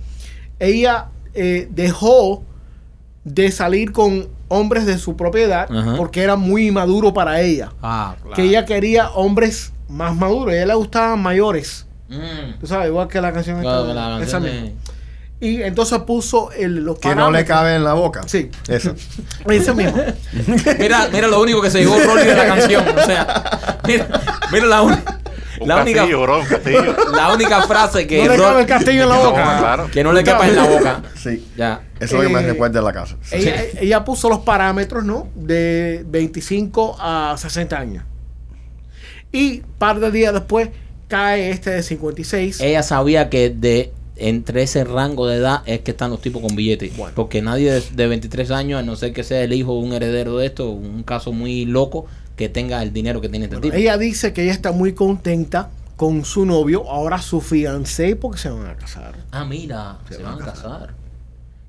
[0.58, 2.44] ella eh, dejó
[3.24, 5.96] de salir con hombres de su propiedad Ajá.
[5.98, 7.74] porque era muy inmaduro para ella.
[7.82, 8.36] Ah, claro.
[8.36, 10.52] Que ella quería hombres más maduros.
[10.52, 11.86] A ella le gustaban mayores.
[12.08, 12.58] Mm.
[12.60, 14.60] Tú sabes, igual que la canción Claro, esta, la esa misma.
[14.62, 14.74] de-
[15.42, 18.22] Y entonces puso el, los que no le cabe en la boca.
[18.26, 18.50] Sí.
[18.68, 18.94] Eso.
[19.48, 20.02] Ese mismo.
[20.78, 22.84] Mira, mira lo único que se llevó Rolly de la canción.
[22.88, 24.06] O sea, mira,
[24.52, 24.98] mira la, Un
[25.68, 26.96] la única castillo, bro, un castillo.
[27.14, 29.58] la única frase que No le cabe el castillo en la No, boca.
[29.58, 29.90] claro.
[29.92, 31.02] que no le quepa en la boca.
[31.16, 31.46] Sí.
[31.56, 31.80] Ya.
[32.00, 33.16] Eso es lo que me Eh, recuerda a la casa.
[33.22, 33.36] Sí.
[33.36, 35.28] Ella, ella puso los parámetros, ¿no?
[35.34, 38.04] De 25 a 60 años.
[39.32, 40.70] Y par de días después
[41.08, 42.60] cae este de 56.
[42.60, 46.54] Ella sabía que de entre ese rango de edad es que están los tipos con
[46.54, 46.92] billetes.
[47.14, 49.92] Porque nadie de, de 23 años, a no ser que sea el hijo de un
[49.92, 52.06] heredero de esto, un caso muy loco,
[52.36, 53.74] que tenga el dinero que tiene este tipo.
[53.74, 58.48] Ella dice que ella está muy contenta con su novio, ahora su fiancé, porque se
[58.48, 59.14] van a casar.
[59.30, 60.94] Ah, mira, se, van a casar.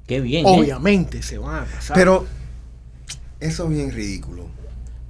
[0.08, 0.46] Qué bien.
[0.46, 0.50] ¿eh?
[0.50, 1.96] Obviamente se van a casar.
[1.98, 2.26] Pero
[3.42, 4.46] eso es bien ridículo.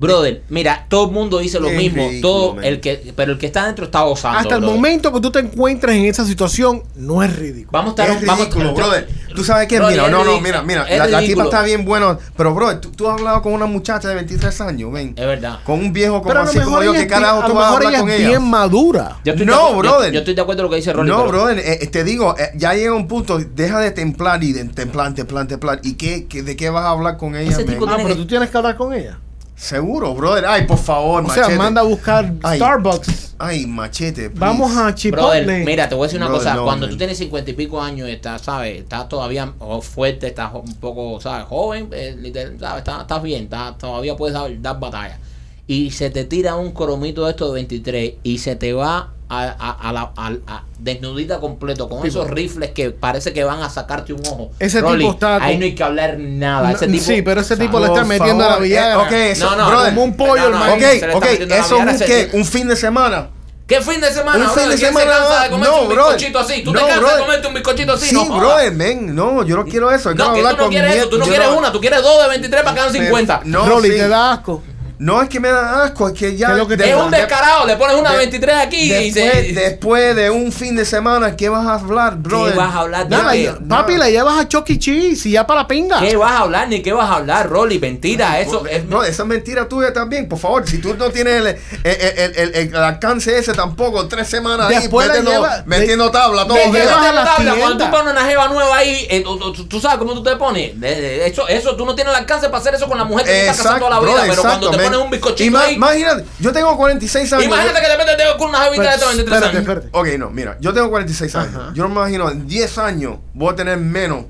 [0.01, 2.03] Brother, mira, todo el mundo dice lo mismo.
[2.09, 2.63] ridículo, todo man.
[2.63, 4.39] el que, pero el que está adentro está gozando.
[4.39, 4.75] hasta el brother.
[4.75, 7.69] momento que tú te encuentres en esa situación, no es ridículo.
[7.71, 8.17] Vamos a estar.
[8.17, 9.07] Es vamos ridículo, brother.
[9.35, 12.17] Tú sabes que, Brother, mira, no, no, mira, mira, la, la tipa está bien buena,
[12.35, 15.59] pero, bro, tú, tú has hablado con una muchacha de 23 años, ven, Es verdad.
[15.63, 17.99] con un viejo como Pero así como yo, ¿qué carajo tú vas a hablar ella
[18.01, 18.27] con es ella?
[18.27, 19.19] bien madura.
[19.23, 20.11] Yo No, de acuerdo- yo- brother.
[20.11, 21.09] Yo, estoy de acuerdo con lo que dice Rolly.
[21.09, 24.51] No, pero- brother, eh, te digo, eh, ya llega un punto, deja de templar y
[24.51, 25.79] de templar, templar, templar.
[25.83, 27.55] ¿Y qué, qué- de qué vas a hablar con ella?
[27.55, 29.17] Tipo Ah, pero tú tienes que hablar con ella.
[29.61, 30.43] Seguro, brother.
[30.47, 31.57] Ay, por favor, O sea, machete.
[31.59, 32.57] manda a buscar Ay.
[32.57, 33.35] Starbucks.
[33.37, 34.31] Ay, machete.
[34.31, 34.39] please.
[34.39, 35.43] Vamos a Chipotle.
[35.43, 36.55] Brother, mira, te voy a decir una Brother, cosa.
[36.55, 36.91] no, Cuando man.
[36.91, 38.79] tú tienes cincuenta y pico años, estás, ¿sabes?
[38.79, 39.53] Estás todavía
[39.83, 41.45] fuerte, estás un poco, ¿sabes?
[41.45, 42.15] Joven, eh,
[42.59, 42.79] ¿sabes?
[42.79, 45.19] Estás, estás bien, estás- todavía puedes dar, dar batalla.
[45.67, 49.55] Y se te tira un cromito de estos de 23 y se te va a,
[49.57, 53.69] a- a la a- a- desnudita completo con esos rifles que parece que van a
[53.69, 54.51] sacarte un ojo.
[54.59, 56.71] Ese Rolly, tipo está Ahí con- no hay que hablar nada.
[56.71, 59.09] Ese No, tipo, sí, pero ese o sea, tipo le está metiendo a la Viagra.
[59.09, 59.89] eh, eso, No, no, brother.
[59.91, 60.73] como un pollo, No, no, hermano.
[60.73, 63.29] Ok, eso es un, un fin de semana.
[63.67, 64.43] ¿Qué fin de semana?
[64.43, 66.61] Un fin de ¿Quién semana, se cansa de comerse no, un bizcochito así?
[66.61, 67.15] ¿Tú No, te cansas brother.
[67.15, 68.05] de comerte un bizcochito así?
[68.09, 68.39] Sí, no, jodas.
[68.41, 69.15] brother, men.
[69.15, 70.11] No, yo no quiero eso.
[70.11, 71.47] Yo No, quiero que hablar tú no con quieres mi- eso, tú no yo quieres
[71.57, 73.41] una, tú quieres dos de 23 para hagan 50.
[73.45, 73.95] No, Rolly, sí.
[73.95, 74.61] te da asco.
[75.01, 76.47] No es que me da asco, es que ya.
[76.47, 77.03] ¿Qué es lo que te es da?
[77.03, 79.53] un descarado, le pones una de de- 23 aquí y Después, se...
[79.53, 82.53] después de un fin de semana, ¿qué vas a hablar, brother?
[82.53, 83.09] ¿Qué vas a hablar?
[83.09, 83.39] de Nada, qué?
[83.41, 85.99] y- papi, la llevas a Chucky Cheese y ya para la pinga.
[86.01, 86.67] ¿Qué vas a hablar?
[86.67, 87.79] Ni qué vas a hablar, Rolly.
[87.79, 88.85] Mentira, eso es...
[88.85, 90.67] No, esa es mentira tuya también, por favor.
[90.67, 94.69] Si tú no tienes el, el, el- el- el- el alcance ese tampoco, tres semanas
[94.69, 96.57] Después ahí metiendo, lleva- metiendo tabla todo.
[96.57, 96.85] le ¿Qué ¿verdad?
[96.89, 97.55] llevas te a las tabla?
[97.55, 99.23] Cuando tú pones una jeva nueva ahí, eh,
[99.67, 100.79] tú, sabes cómo tú te pones.
[100.79, 103.25] De- de- Eso, eso, tú no tienes el alcance para hacer eso con la mujer
[103.25, 104.21] que te estás casando toda la vida.
[104.29, 105.75] pero cuando te exacto, pones un bizcochito Ima- ahí...
[105.75, 107.45] Imagínate, yo tengo 46 años.
[107.45, 109.69] Imagínate que de repente te con una jevita de Pues, estos 23 espérate, años.
[109.83, 109.97] espérate.
[110.13, 111.55] Ok, no, mira, yo tengo 46 años.
[111.55, 111.71] Ajá.
[111.73, 114.25] Yo no me imagino, en 10 años voy a tener menos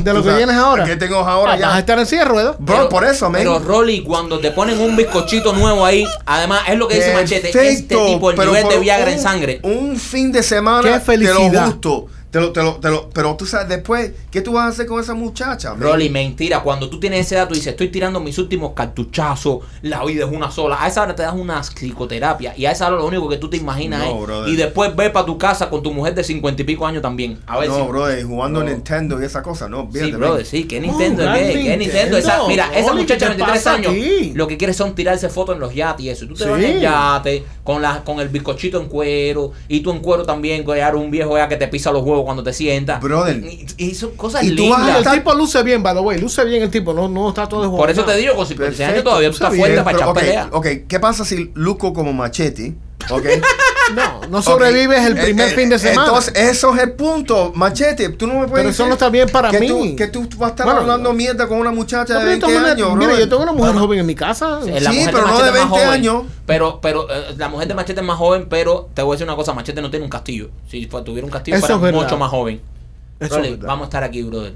[0.00, 0.84] De lo que tienes ahora.
[0.84, 1.66] Que tengo ahora Ah, ya.
[1.66, 2.56] Vas a estar en silla de ruedas.
[2.60, 3.40] Bro, por eso, man.
[3.40, 7.48] Pero Rolly, cuando te ponen un bizcochito nuevo ahí, además es lo que dice Machete,
[7.48, 9.60] este tipo, el nivel de Viagra en sangre.
[9.64, 11.64] Un fin de semana Qué te lo felicidad.
[12.30, 14.84] Te lo, te lo, te lo- pero tú sabes después, ¿qué tú vas a hacer
[14.86, 15.70] con esa muchacha?
[15.70, 15.80] man?
[15.80, 16.60] Rolly, mentira.
[16.60, 20.30] Cuando tú tienes esa edad, tú dices, estoy tirando mis últimos cartuchazos, la vida es
[20.30, 20.76] una sola.
[20.82, 23.48] A esa hora te das una psicoterapia y a esa hora lo único que tú
[23.48, 24.26] te imaginas No, es.
[24.26, 24.48] brother.
[24.52, 27.38] Y después ve para tu casa con tu mujer de cincuenta y pico años también.
[27.46, 27.82] A ver no, si.
[27.88, 28.68] brother, jugando No.
[28.70, 31.40] Nintendo y esa cosa, no, Sí, olvídate, brother, sí, que Nintendo, Oh, ¿qué?
[31.52, 32.16] gran ¿Qué Nintendo?
[32.18, 34.32] Esa- mira, esa Rolly, muchacha de ¿qué te 23 pasa años aquí?
[34.34, 36.26] lo que quiere son tirarse fotos en los yates y eso.
[36.26, 36.66] Tú te vas Sí.
[36.66, 40.72] en yate con, la, con el bizcochito en cuero y tú en cuero también, que
[40.72, 43.00] era un viejo ya que te pisa los huevos cuando te sientas.
[43.00, 43.36] Brother.
[43.44, 45.06] Y, y son cosas Y tú vas a lindas.
[45.14, 46.18] el tipo luce bien, by the way.
[46.20, 46.92] Luce bien el tipo.
[46.92, 47.82] No, no está todo desbocado.
[47.82, 50.18] Por eso te digo, con 56 años todavía tú estás fuerte Pero, para echar ok,
[50.18, 50.48] pelea.
[50.52, 52.74] ok, ¿qué pasa si Luco como machete?
[53.10, 53.24] Ok.
[53.94, 56.08] No, no sobrevives el primer Eh, fin de eh, semana.
[56.08, 58.08] Entonces, eso es el punto, machete.
[58.10, 59.68] Tú no me puedes Pero eso decir no está bien para que mí.
[59.68, 62.38] Tú, que tú vas a estar Bueno, hablando mierda con una muchacha No, de pero
[62.38, 63.80] yo 20 tengo una- años, Mira, yo tengo una mujer Bueno.
[63.86, 64.60] joven en mi casa.
[64.62, 64.70] Sí,
[65.06, 65.88] pero no de es más 20 joven.
[65.88, 66.22] años.
[66.46, 69.26] Pero, pero eh, la mujer de Machete es más joven, pero te voy a decir
[69.26, 70.50] una cosa, Machete no tiene un castillo.
[70.70, 72.60] Si tuviera un castillo Eso fuera mucho más joven.
[73.60, 74.54] Vamos a estar aquí, brother.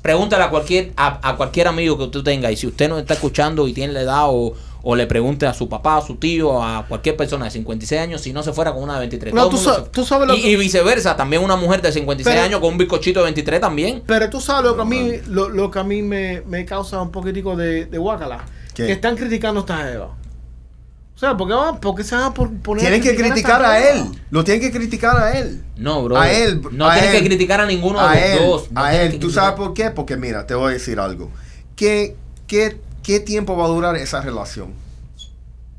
[0.00, 3.14] Pregúntale a cualquier, a, a cualquier amigo que usted tenga y si usted nos está
[3.14, 4.54] escuchando y tiene la edad o,
[4.86, 8.20] o le pregunte a su papá, a su tío, a cualquier persona de 56 años
[8.20, 9.32] si no se fuera con una de 23.
[9.34, 11.42] No, Todo el tú mundo sa- se- tú sabes lo y, que- y viceversa, también
[11.42, 14.02] una mujer de 56 Pero- años con un bizcochito de 23 también.
[14.06, 17.00] Pero tú sabes lo que a mí, lo, lo que a mí me, me causa
[17.00, 18.44] un poquitico de, de guácala.
[18.74, 18.86] ¿Qué?
[18.86, 20.06] Que están criticando a esta Eva.
[20.06, 23.64] O sea, ¿por qué, van- por qué se van a por- poner Tienen que criticar
[23.64, 24.04] a él.
[24.30, 25.62] Lo tienen que criticar a él.
[25.76, 26.16] No, bro.
[26.18, 28.70] A él, No a tienes que criticar a ninguno a de los él, dos.
[28.72, 29.12] No a él.
[29.12, 29.44] ¿Tú criticar.
[29.44, 29.90] sabes por qué?
[29.90, 31.30] Porque mira, te voy a decir algo.
[31.76, 32.16] ¿Qué,
[32.48, 34.72] qué, qué tiempo va a durar esa relación?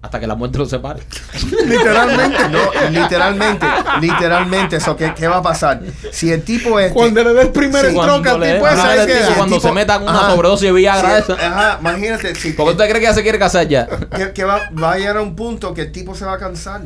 [0.01, 1.01] Hasta que la muerte los separe.
[1.65, 2.59] Literalmente, no,
[2.91, 3.65] literalmente,
[3.99, 4.75] literalmente.
[4.75, 5.81] Eso, ¿qué, ¿Qué va a pasar?
[6.11, 6.91] Si el tipo es.
[6.93, 9.95] Cuando le dé el primer Sí, troca al tipo ese, Ajá, cuando tipo- se meta
[9.95, 10.31] con una ajá.
[10.35, 11.23] sobredosis de Viagra.
[11.23, 12.35] si- ajá, imagínate.
[12.35, 13.87] Si, ¿Por qué usted cree que ya se quiere casar ya?
[14.15, 16.37] que, que va, va a llegar a un punto que el tipo se va a
[16.37, 16.81] cansar.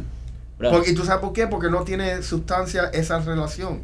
[0.57, 1.47] Porque, ¿Y tú sabes por qué?
[1.47, 3.81] Porque no tiene sustancia esa relación.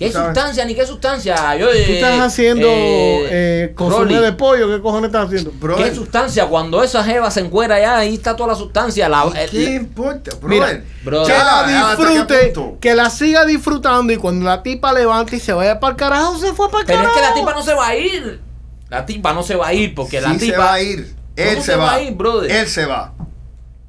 [0.00, 0.64] ¿Qué sustancia?
[0.64, 1.54] Ni qué sustancia.
[1.56, 4.66] Yo, Tú eh, estás haciendo eh, eh, consomé de pollo.
[4.74, 5.52] ¿Qué cojones estás haciendo?
[5.52, 6.46] Brother, ¿Qué sustancia?
[6.46, 9.08] Cuando esa jeva se encuera ya, ahí está toda la sustancia.
[9.10, 10.84] La, el- ¿Qué importa, Mira, brother?
[11.04, 11.22] bro.
[11.24, 15.36] Que Ya, la ¿hasta qué disfrute, que la siga disfrutando y cuando la tipa levante
[15.36, 17.14] y se vaya para el carajo, se fue para el pero carajo.
[17.16, 18.40] es que la tipa no se va a ir.
[18.88, 20.46] La tipa no se va a ir porque la tipa.
[20.54, 21.14] se va a ir.
[21.36, 21.84] Él ¿Cómo se, se va.
[21.84, 22.50] va a ir, brother?
[22.50, 23.12] Él se va.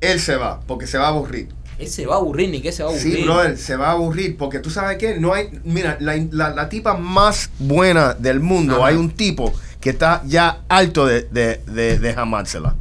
[0.01, 0.59] Él se va.
[0.67, 1.47] Porque se va a aburrir.
[1.87, 3.15] Se va a aburrir, ni que se va a aburrir.
[3.17, 4.37] Sí, brother, se va a aburrir.
[4.37, 5.17] Porque tú sabes qué.
[5.19, 5.49] No hay.
[5.63, 8.77] Mira, la, la- la tipa más buena del mundo.
[8.77, 8.87] Ajá.
[8.87, 12.75] Hay un tipo que está ya alto de, de, de, de jamársela.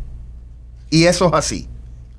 [0.91, 1.69] Y eso es así.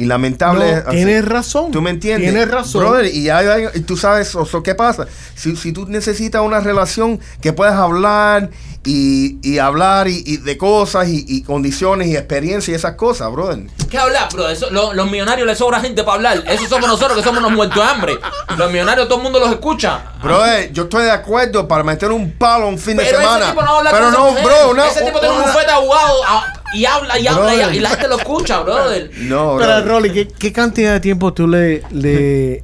[0.01, 1.71] Y lamentable No, tienes razón.
[1.71, 2.31] ¿Tú me entiendes?
[2.31, 2.81] Tienes razón.
[2.81, 5.05] Brother, y, hay- y tú sabes, Oso, ¿qué pasa?
[5.35, 8.49] Si, si tú necesitas una relación que puedas hablar
[8.83, 13.31] y, y hablar y, y de cosas y, y condiciones y experiencias y esas cosas,
[13.31, 13.59] brother.
[13.91, 14.49] ¿Qué hablar, bro?
[14.49, 16.43] Eso, lo- los millonarios les sobra gente para hablar.
[16.47, 18.13] Eso somos nosotros que somos unos muertos de hambre.
[18.57, 20.01] Los millonarios todo el mundo los escucha.
[20.23, 23.37] Brother, yo estoy de acuerdo para meter un palo un fin de Pero semana.
[23.45, 24.43] ese tipo no va a hablar pero con no, mujer.
[24.45, 24.83] bro, no.
[24.85, 27.89] Ese tipo tiene un bufete de abogado ah, y habla y habla y, y la
[27.89, 29.11] gente lo escucha, brother.
[29.19, 29.87] No, Pero, brother.
[29.87, 32.63] Rolly, ¿qué, qué cantidad de tiempo tú le, le,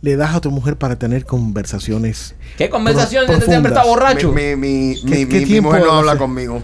[0.00, 2.34] le das a tu mujer para tener conversaciones?
[2.56, 4.32] ¿Qué conversación Pro- este siempre está borracho?
[4.32, 6.62] Mi, mi, mi, ¿Qué- mi- qué mi tiempo mujer no habla conmigo.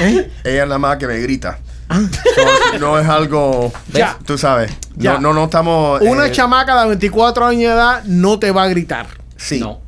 [0.00, 0.30] ¿Eh?
[0.44, 1.58] Ella nada más que me grita.
[1.88, 2.00] Ah.
[2.72, 3.70] So, no es algo.
[3.92, 4.18] Ya.
[4.24, 4.72] Tú sabes.
[4.96, 5.14] Ya.
[5.14, 6.00] No, no, no estamos.
[6.00, 9.06] Una eh, chamaca de 24 años de edad no te va a gritar.
[9.36, 9.60] Sí.
[9.60, 9.80] No.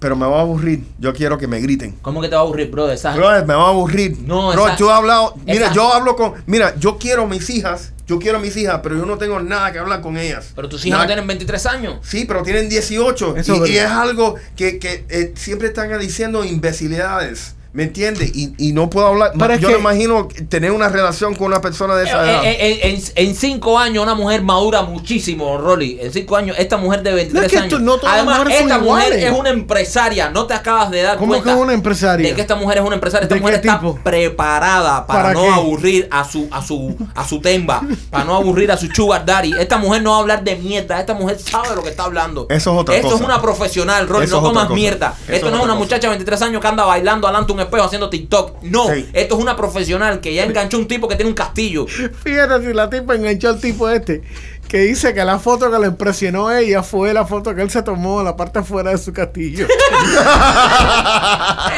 [0.00, 0.84] Pero me va a aburrir.
[0.98, 1.96] Yo quiero que me griten.
[2.02, 2.94] ¿Cómo que te va a aburrir, brother?
[2.94, 4.18] Esa- Brother, me va a aburrir.
[4.20, 5.34] No, Bro, esa- yo he hablado.
[5.46, 6.34] Mira, esa- yo hablo con.
[6.46, 7.92] Mira, yo quiero mis hijas.
[8.06, 10.52] Yo quiero mis hijas, pero yo no tengo nada que hablar con ellas.
[10.54, 11.96] Pero tus hijas Nada- no tienen 23 años.
[12.02, 13.36] Sí, pero tienen 18.
[13.36, 17.54] Eso es y, y es algo que, que, eh, siempre están diciendo imbecilidades.
[17.76, 18.30] ¿Me entiendes?
[18.34, 19.32] Y, y no puedo hablar.
[19.38, 22.42] Pero yo me imagino tener una relación con una persona de esa edad.
[22.44, 25.98] Eh, eh, eh, en, en cinco años una mujer madura muchísimo, Rolly.
[26.00, 27.68] En cinco años esta mujer de 23 No, es que años.
[27.68, 29.24] tú- no todas Además, esta mujer iguales.
[29.24, 30.30] es una empresaria.
[30.30, 31.50] No te acabas de dar ¿Cómo cuenta.
[31.50, 32.28] que es una empresaria?
[32.28, 33.24] De que esta mujer es una empresaria.
[33.24, 33.98] Esta ¿De mujer qué está tipo?
[34.02, 35.48] preparada para, ¿Para no qué?
[35.50, 37.82] aburrir a su, a su, a su temba.
[38.10, 39.52] para no aburrir a su sugar daddy.
[39.58, 40.98] Esta mujer no va a hablar de mierda.
[40.98, 42.46] Esta mujer sabe de lo que está hablando.
[42.48, 43.20] Eso es otra Esto cosa.
[43.20, 44.24] es una profesional, Rolly.
[44.24, 45.14] Eso no comas mierda.
[45.26, 45.84] Eso Esto es no es una cosa.
[45.84, 48.62] muchacha de 23 años que anda bailando delante de un espejo haciendo TikTok.
[48.62, 48.88] No.
[48.88, 49.08] Sí.
[49.12, 51.86] Esto es una profesional que ya enganchó un tipo que tiene un castillo.
[51.86, 54.22] Fíjate si la tipa enganchó al tipo este.
[54.68, 57.70] Que dice que la foto que le impresionó a ella fue la foto que él
[57.70, 59.68] se tomó en la parte afuera de su castillo.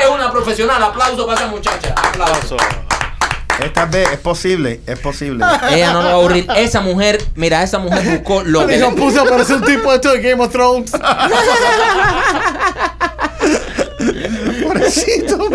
[0.03, 0.82] Es una profesional.
[0.82, 1.95] Aplauso para esa muchacha.
[1.97, 2.57] Aplauso.
[3.62, 5.45] Esta vez es posible, es posible.
[5.70, 6.47] Ella no le va a aburrir.
[6.57, 8.76] Esa mujer, mira, esa mujer buscó lo que.
[8.76, 10.93] Dijo, a aparecer un tipo esto de Game of Thrones.
[14.62, 15.49] Pobrecito.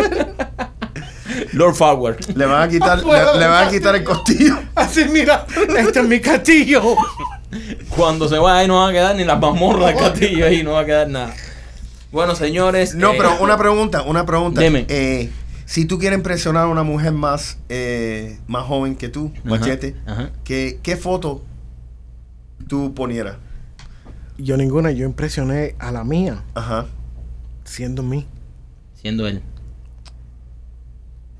[1.52, 2.36] Lord Forward.
[2.36, 4.56] Le van a quitar, le, le van a quitar el costillo.
[4.74, 5.46] Así, mira,
[5.78, 6.96] este es mi castillo.
[7.90, 10.72] Cuando se vaya ahí no va a quedar ni las mazmorras del castillo ahí, no
[10.72, 11.34] va a quedar nada.
[12.10, 12.94] Bueno, señores.
[12.94, 14.60] No, eh, pero una pregunta, una pregunta.
[14.60, 14.86] Dime.
[14.88, 15.30] Eh,
[15.66, 19.96] si tú quieres impresionar a una mujer más, eh, más joven que tú, Ajá, machete,
[20.06, 20.30] ajá.
[20.44, 21.42] ¿qué, ¿qué foto
[22.68, 23.36] tú ponieras?
[24.36, 26.86] Yo ninguna, yo impresioné a la mía, Ajá.
[27.64, 28.26] siendo mí.
[29.04, 29.42] Siendo él.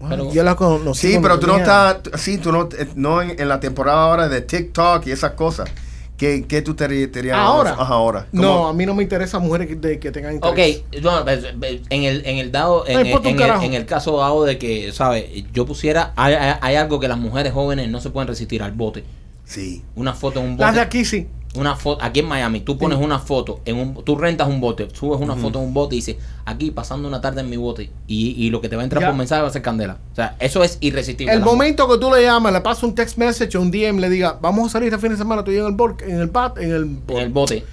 [0.07, 1.13] Pero- yo la conocí.
[1.13, 4.29] Sí, pero tú no estás, sí, tú no, eh, no en, en la temporada ahora
[4.29, 5.71] de TikTok y esas cosas.
[6.19, 7.39] ¿Qué, qué tú te dirías?
[7.39, 7.71] ¿Ahora?
[7.71, 8.27] Ajá, ahora.
[8.33, 10.83] No, a mí no me interesa mujeres que, de- que tengan Ok, interés.
[11.03, 14.19] no, pues, pues, en el, en el dado, en, No en el- en el caso
[14.19, 15.25] dado de que, ¿sabes?
[15.55, 18.73] Yo pusiera, hay, hay- hay algo que las mujeres jóvenes no se pueden resistir al
[18.73, 19.05] bote.
[19.47, 19.83] Sí.
[19.97, 20.87] Una foto en un Las de bote.
[20.87, 21.29] aquí sí.
[21.57, 24.89] Una foto, aquí en Miami, tú pones una foto, en un, tú rentas un bote,
[24.93, 27.91] subes una foto en un bote y dices, aquí pasando una tarde en mi bote,
[28.09, 29.09] y, y lo que te va a entrar Ya.
[29.09, 29.99] por mensaje va a ser candela.
[30.13, 31.33] O sea, eso es irresistible.
[31.33, 34.11] El momento que tú le llamas, le pasas un text message o un DM, le
[34.11, 36.19] diga, vamos a salir este fin de semana, tú y yo en el bor- en
[36.21, 37.65] el bat, en el, En el bote.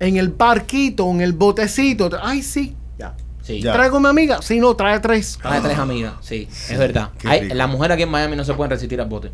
[0.00, 2.10] en el barquito, en el botecito.
[2.20, 2.74] Ay, sí.
[2.98, 3.14] Ya.
[3.42, 3.60] Sí.
[3.62, 3.72] Ya.
[3.72, 4.42] ¿Traigo una amiga?
[4.42, 5.38] Sí, no, trae tres.
[5.40, 7.10] Trae tres amigas, sí, Sí, es verdad.
[7.24, 9.30] Hay, las mujeres aquí en Miami no se pueden resistir al bote.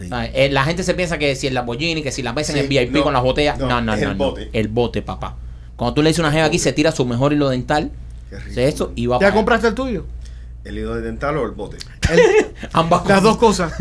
[0.00, 0.08] Sí.
[0.08, 0.30] ¿Sabes?
[0.34, 2.66] Eh, la gente se piensa que si el Lamborghini, que si la ves en el
[2.68, 3.58] VIP no, con las botellas.
[3.58, 4.14] no, No, no, es el no.
[4.16, 4.50] bote.
[4.52, 5.36] El bote, papá.
[5.76, 7.90] Cuando tú le dices a una jeva aquí, se tira su mejor hilo dental.
[8.54, 10.04] Qué eso y va ¿Ya para- compraste el tuyo?
[10.64, 11.78] ¿El hilo de dental o el bote?
[12.72, 13.22] Ambas Las cosas.
[13.22, 13.72] dos cosas.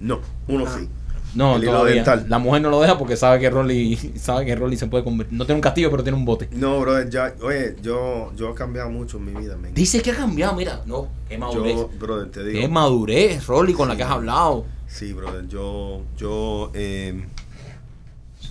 [0.00, 0.88] No, uno sí.
[1.34, 2.26] No, el hilo dental.
[2.28, 5.36] La mujer no lo deja porque sabe que Rolly sabe que Rolly se puede convertir.
[5.36, 6.48] No tiene un castillo, pero tiene un bote.
[6.52, 9.74] No, brother, ya, oye, yo, yo he cambiado mucho en mi vida, men.
[9.74, 10.82] Dice que ha cambiado, mira.
[10.86, 11.74] No, qué madurez.
[11.74, 12.60] Yo, brother, te digo.
[12.60, 14.64] Qué madurez, Rolly, con la que has hablado.
[14.88, 17.24] Sí, brother, yo, yo, eh,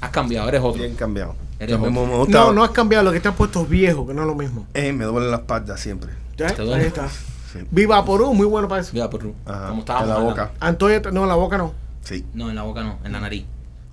[0.02, 0.82] Has cambiado, eres otro.
[0.82, 1.36] bien cambiado.
[1.60, 2.06] Eres Yo me- otro.
[2.06, 4.22] me gusta- No, no has cambiado, lo que te has puesto es viejo, que no
[4.22, 4.68] es lo mismo.
[4.74, 6.12] Eh, me duele la espalda siempre.
[6.38, 6.48] ¿Ya?
[6.48, 6.82] ¿Te duele?
[6.84, 7.10] Ahí está.
[7.10, 7.60] Sí.
[7.72, 8.92] Viva Porú, muy bueno para eso.
[8.94, 10.30] Mira, por Ajá, como estábamos en la hablando.
[10.30, 10.52] boca.
[10.60, 11.74] Antoya, no, en la boca no.
[12.04, 12.26] Sí.
[12.34, 13.46] No, en la boca no, en la nariz.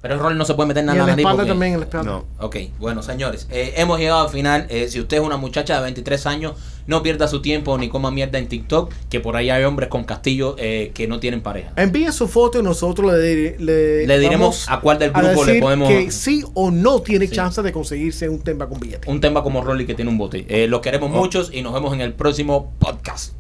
[0.05, 1.23] Pero el Rolly no se puede meter nada en en la nariz.
[1.23, 2.11] espalda porque- también, en la espalda.
[2.13, 2.25] No.
[2.47, 4.67] Ok, bueno, señores, eh, hemos llegado al final.
[4.69, 6.53] Eh, si usted es una muchacha de 23 años,
[6.87, 10.05] no pierda su tiempo ni coma mierda en TikTok, que por ahí hay hombres con
[10.05, 11.73] castillos eh, que no tienen pareja.
[11.77, 15.53] Envíe su foto y nosotros le, le, Le diremos a cuál del a grupo le
[15.53, 17.35] decir podemos- que sí o no tiene Sí.
[17.37, 19.11] chance de conseguirse un tema con billete.
[19.11, 20.45] Un tema como Rolly que tiene un bote.
[20.51, 21.17] Eh, los queremos Oh.
[21.17, 23.33] muchos y nos vemos en el próximo podcast.